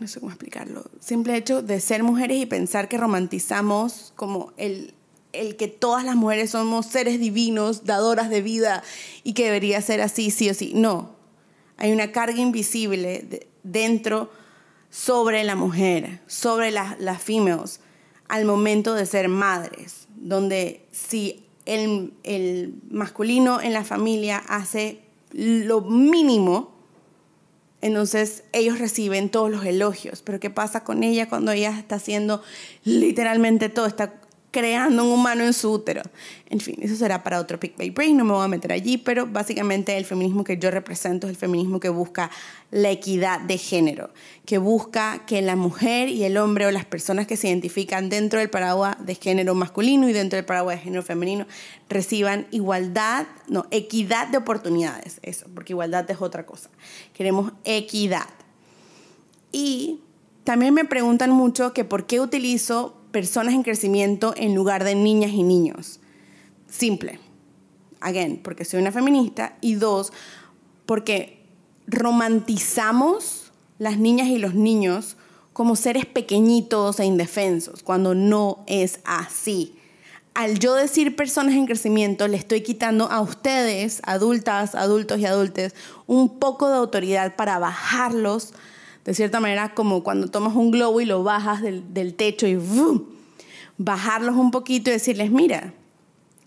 no 0.00 0.06
sé 0.06 0.20
cómo 0.20 0.32
explicarlo, 0.32 0.84
simple 1.00 1.36
hecho 1.36 1.62
de 1.62 1.80
ser 1.80 2.02
mujeres 2.02 2.38
y 2.38 2.46
pensar 2.46 2.88
que 2.88 2.98
romantizamos 2.98 4.12
como 4.16 4.52
el, 4.56 4.94
el 5.32 5.56
que 5.56 5.68
todas 5.68 6.04
las 6.04 6.16
mujeres 6.16 6.50
somos 6.50 6.86
seres 6.86 7.18
divinos, 7.18 7.84
dadoras 7.84 8.30
de 8.30 8.42
vida 8.42 8.82
y 9.22 9.32
que 9.32 9.44
debería 9.44 9.80
ser 9.80 10.00
así, 10.00 10.30
sí 10.30 10.50
o 10.50 10.54
sí. 10.54 10.72
No, 10.74 11.16
hay 11.76 11.92
una 11.92 12.12
carga 12.12 12.40
invisible 12.40 13.48
dentro 13.62 14.30
sobre 14.90 15.44
la 15.44 15.56
mujer, 15.56 16.20
sobre 16.26 16.70
las, 16.70 16.98
las 17.00 17.22
females, 17.22 17.80
al 18.28 18.44
momento 18.44 18.94
de 18.94 19.06
ser 19.06 19.28
madres, 19.28 20.08
donde 20.16 20.86
si 20.90 21.44
el, 21.64 22.14
el 22.22 22.74
masculino 22.90 23.60
en 23.60 23.72
la 23.72 23.84
familia 23.84 24.38
hace 24.38 25.02
lo 25.32 25.82
mínimo, 25.82 26.75
entonces 27.86 28.42
ellos 28.52 28.78
reciben 28.78 29.30
todos 29.30 29.50
los 29.50 29.64
elogios. 29.64 30.22
Pero 30.22 30.40
¿qué 30.40 30.50
pasa 30.50 30.84
con 30.84 31.04
ella 31.04 31.28
cuando 31.28 31.52
ella 31.52 31.78
está 31.78 31.96
haciendo 31.96 32.42
literalmente 32.84 33.68
todo? 33.68 33.86
Está 33.86 34.14
creando 34.56 35.04
un 35.04 35.10
humano 35.10 35.44
en 35.44 35.52
su 35.52 35.70
útero. 35.70 36.00
En 36.48 36.60
fin, 36.60 36.76
eso 36.80 36.96
será 36.96 37.22
para 37.22 37.38
otro 37.40 37.60
Pick 37.60 37.76
by 37.76 37.90
Brain, 37.90 38.16
no 38.16 38.24
me 38.24 38.32
voy 38.32 38.42
a 38.42 38.48
meter 38.48 38.72
allí, 38.72 38.96
pero 38.96 39.26
básicamente 39.26 39.94
el 39.98 40.06
feminismo 40.06 40.44
que 40.44 40.56
yo 40.56 40.70
represento 40.70 41.26
es 41.26 41.32
el 41.32 41.36
feminismo 41.36 41.78
que 41.78 41.90
busca 41.90 42.30
la 42.70 42.90
equidad 42.90 43.38
de 43.40 43.58
género, 43.58 44.08
que 44.46 44.56
busca 44.56 45.26
que 45.26 45.42
la 45.42 45.56
mujer 45.56 46.08
y 46.08 46.24
el 46.24 46.38
hombre 46.38 46.64
o 46.64 46.70
las 46.70 46.86
personas 46.86 47.26
que 47.26 47.36
se 47.36 47.48
identifican 47.48 48.08
dentro 48.08 48.38
del 48.38 48.48
paraguas 48.48 48.96
de 49.04 49.14
género 49.14 49.54
masculino 49.54 50.08
y 50.08 50.14
dentro 50.14 50.38
del 50.38 50.46
paraguas 50.46 50.76
de 50.76 50.84
género 50.84 51.02
femenino 51.02 51.46
reciban 51.90 52.46
igualdad, 52.50 53.26
no, 53.48 53.66
equidad 53.70 54.28
de 54.28 54.38
oportunidades, 54.38 55.20
eso, 55.20 55.46
porque 55.54 55.74
igualdad 55.74 56.10
es 56.10 56.22
otra 56.22 56.46
cosa. 56.46 56.70
Queremos 57.12 57.52
equidad. 57.64 58.30
Y 59.52 60.00
también 60.44 60.72
me 60.72 60.86
preguntan 60.86 61.30
mucho 61.30 61.74
que 61.74 61.84
por 61.84 62.06
qué 62.06 62.20
utilizo 62.20 62.95
personas 63.10 63.54
en 63.54 63.62
crecimiento 63.62 64.34
en 64.36 64.54
lugar 64.54 64.84
de 64.84 64.94
niñas 64.94 65.32
y 65.32 65.42
niños. 65.42 66.00
Simple. 66.68 67.18
Again, 68.00 68.40
porque 68.42 68.64
soy 68.64 68.80
una 68.80 68.92
feminista. 68.92 69.56
Y 69.60 69.74
dos, 69.74 70.12
porque 70.84 71.44
romantizamos 71.86 73.52
las 73.78 73.98
niñas 73.98 74.28
y 74.28 74.38
los 74.38 74.54
niños 74.54 75.16
como 75.52 75.74
seres 75.74 76.04
pequeñitos 76.04 77.00
e 77.00 77.06
indefensos, 77.06 77.82
cuando 77.82 78.14
no 78.14 78.62
es 78.66 79.00
así. 79.04 79.74
Al 80.34 80.58
yo 80.58 80.74
decir 80.74 81.16
personas 81.16 81.54
en 81.54 81.64
crecimiento, 81.64 82.28
le 82.28 82.36
estoy 82.36 82.60
quitando 82.60 83.10
a 83.10 83.22
ustedes, 83.22 84.02
adultas, 84.04 84.74
adultos 84.74 85.18
y 85.18 85.24
adultes, 85.24 85.74
un 86.06 86.38
poco 86.38 86.68
de 86.68 86.76
autoridad 86.76 87.36
para 87.36 87.58
bajarlos 87.58 88.52
de 89.06 89.14
cierta 89.14 89.38
manera 89.38 89.72
como 89.72 90.02
cuando 90.02 90.26
tomas 90.26 90.56
un 90.56 90.72
globo 90.72 91.00
y 91.00 91.04
lo 91.04 91.22
bajas 91.22 91.62
del, 91.62 92.14
techo 92.14 92.48
y 92.48 92.58
bajarlos 93.78 94.34
un 94.34 94.50
poquito 94.50 94.90
y 94.90 94.94
decirles, 94.94 95.30
mira, 95.30 95.72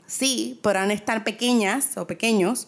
sí, 0.06 0.60
podrán 0.62 0.92
estar 0.92 1.24
pequeñas 1.24 1.98
o 1.98 2.06
pequeños, 2.06 2.68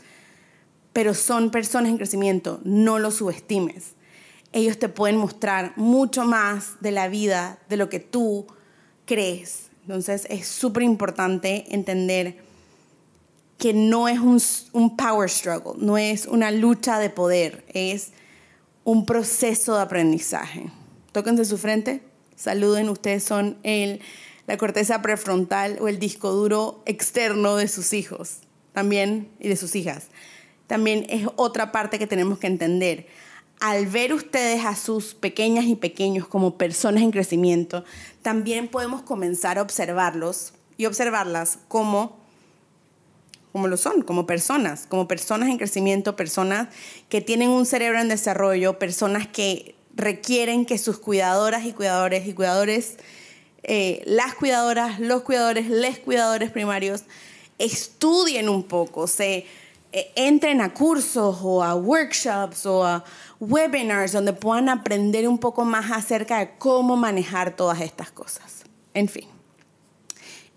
pero 0.93 1.13
son 1.13 1.51
personas 1.51 1.91
en 1.91 1.97
crecimiento, 1.97 2.61
no 2.63 2.99
los 2.99 3.15
subestimes. 3.15 3.91
Ellos 4.53 4.79
te 4.79 4.87
pueden 4.87 5.17
mostrar 5.17 5.73
mucho 5.75 6.23
más 6.23 6.79
de 6.79 6.91
la 6.91 7.09
vida 7.09 7.59
de 7.67 7.75
lo 7.75 7.89
que 7.89 7.99
tú 7.99 8.47
crees. 9.05 9.71
Entonces 9.81 10.25
es 10.29 10.47
súper 10.47 10.83
importante 10.83 11.65
entender 11.69 12.37
que 13.57 13.73
no 13.73 14.07
es 14.07 14.19
un, 14.19 14.41
un, 14.71 14.95
power 14.95 15.29
struggle, 15.29 15.73
no 15.77 15.97
es 15.97 16.27
una 16.27 16.49
lucha 16.49 16.97
de 16.97 17.09
poder, 17.09 17.65
es 17.73 18.11
un 18.83 19.05
proceso 19.05 19.75
de 19.75 19.81
aprendizaje. 19.81 20.71
Tóquense 21.11 21.45
su 21.45 21.57
frente, 21.57 22.01
saluden, 22.35 22.89
ustedes 22.89 23.23
son 23.23 23.57
el, 23.63 24.01
la 24.47 24.57
corteza 24.57 25.01
prefrontal 25.01 25.77
o 25.81 25.87
el 25.87 25.99
disco 25.99 26.31
duro 26.31 26.81
externo 26.85 27.55
de 27.55 27.67
sus 27.67 27.93
hijos 27.93 28.39
también 28.73 29.29
y 29.39 29.47
de 29.47 29.55
sus 29.55 29.75
hijas. 29.75 30.07
También 30.67 31.05
es 31.09 31.27
otra 31.35 31.71
parte 31.71 31.99
que 31.99 32.07
tenemos 32.07 32.39
que 32.39 32.47
entender. 32.47 33.07
Al 33.59 33.85
ver 33.87 34.13
ustedes 34.13 34.65
a 34.65 34.75
sus 34.75 35.13
pequeñas 35.13 35.65
y 35.65 35.75
pequeños 35.75 36.27
como 36.27 36.57
personas 36.57 37.03
en 37.03 37.11
crecimiento, 37.11 37.83
también 38.21 38.67
podemos 38.67 39.01
comenzar 39.01 39.57
a 39.57 39.61
observarlos 39.61 40.53
y 40.77 40.85
observarlas 40.85 41.59
como 41.67 42.20
como 43.51 43.67
lo 43.67 43.77
son, 43.77 44.01
como 44.01 44.25
personas, 44.25 44.85
como 44.87 45.07
personas 45.07 45.49
en 45.49 45.57
crecimiento, 45.57 46.15
personas 46.15 46.69
que 47.09 47.21
tienen 47.21 47.49
un 47.49 47.65
cerebro 47.65 47.99
en 47.99 48.07
desarrollo, 48.07 48.79
personas 48.79 49.27
que 49.27 49.75
requieren 49.95 50.65
que 50.65 50.77
sus 50.77 50.97
cuidadoras 50.99 51.65
y 51.65 51.73
cuidadores 51.73 52.27
y 52.27 52.33
cuidadores, 52.33 52.97
eh, 53.63 54.01
las 54.05 54.35
cuidadoras, 54.35 54.99
los 54.99 55.23
cuidadores, 55.23 55.69
les 55.69 55.99
cuidadores 55.99 56.49
primarios, 56.51 57.03
estudien 57.57 58.49
un 58.49 58.63
poco, 58.63 59.07
se 59.07 59.45
eh, 59.91 60.11
entren 60.15 60.61
a 60.61 60.73
cursos 60.73 61.39
o 61.41 61.63
a 61.63 61.75
workshops 61.75 62.65
o 62.65 62.85
a 62.85 63.03
webinars 63.39 64.13
donde 64.13 64.33
puedan 64.33 64.69
aprender 64.69 65.27
un 65.27 65.37
poco 65.37 65.65
más 65.65 65.91
acerca 65.91 66.39
de 66.39 66.51
cómo 66.57 66.95
manejar 66.95 67.55
todas 67.55 67.81
estas 67.81 68.11
cosas. 68.11 68.63
En 68.93 69.09
fin, 69.09 69.27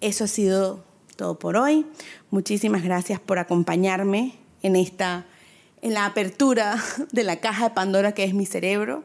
eso 0.00 0.24
ha 0.24 0.28
sido 0.28 0.84
todo 1.16 1.38
por 1.38 1.56
hoy. 1.56 1.86
Muchísimas 2.30 2.82
gracias 2.82 3.20
por 3.20 3.38
acompañarme 3.38 4.34
en 4.62 4.76
esta 4.76 5.26
en 5.84 5.92
la 5.92 6.06
apertura 6.06 6.82
de 7.12 7.24
la 7.24 7.40
caja 7.40 7.68
de 7.68 7.74
Pandora 7.74 8.12
que 8.12 8.24
es 8.24 8.34
mi 8.34 8.46
cerebro. 8.46 9.04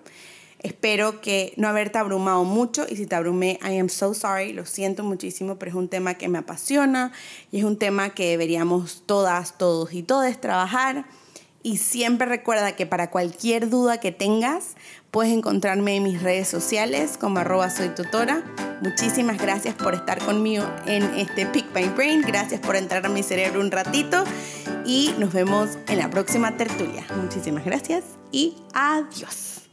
Espero 0.60 1.22
que 1.22 1.54
no 1.56 1.70
haberte 1.70 1.98
abrumado 1.98 2.44
mucho 2.44 2.86
y 2.90 2.98
si 2.98 3.06
te 3.06 3.16
abrumé, 3.16 3.60
I 3.62 3.78
am 3.80 3.88
so 3.88 4.14
sorry, 4.14 4.52
lo 4.52 4.66
siento 4.66 5.04
muchísimo, 5.04 5.58
pero 5.58 5.72
es 5.72 5.76
un 5.76 5.88
tema 5.88 6.16
que 6.16 6.28
me 6.28 6.38
apasiona 6.38 7.14
y 7.52 7.60
es 7.60 7.64
un 7.64 7.78
tema 7.78 8.10
que 8.10 8.30
deberíamos 8.30 9.04
todas, 9.06 9.58
todos 9.58 9.94
y 9.94 10.04
todas 10.04 10.40
trabajar. 10.42 11.06
Y 11.64 11.78
siempre 11.78 12.28
recuerda 12.28 12.76
que 12.76 12.86
para 12.86 13.10
cualquier 13.10 13.70
duda 13.70 14.00
que 14.00 14.12
tengas, 14.12 14.76
puedes 15.12 15.34
encontrarme 15.34 15.96
en 15.96 16.04
mis 16.04 16.22
redes 16.22 16.48
sociales 16.48 17.18
como 17.20 17.40
arroba 17.40 17.70
soy 17.70 17.90
tutora. 17.90 18.44
Muchísimas 18.82 19.38
gracias 19.38 19.76
por 19.76 19.94
estar 19.94 20.20
conmigo 20.20 20.66
en 20.86 21.04
este 21.16 21.46
Pick 21.46 21.74
My 21.74 21.90
Brain. 21.90 22.22
Gracias 22.22 22.62
por 22.62 22.76
entrar 22.76 23.06
a 23.06 23.10
mi 23.10 23.24
cerebro 23.24 23.60
un 23.60 23.72
ratito. 23.72 24.24
Y 24.86 25.14
nos 25.18 25.34
vemos 25.34 25.78
en 25.88 26.00
la 26.00 26.10
próxima 26.10 26.58
tertulia. 26.58 27.06
Muchísimas 27.22 27.66
gracias 27.66 28.04
y 28.32 28.56
adiós. 28.74 29.69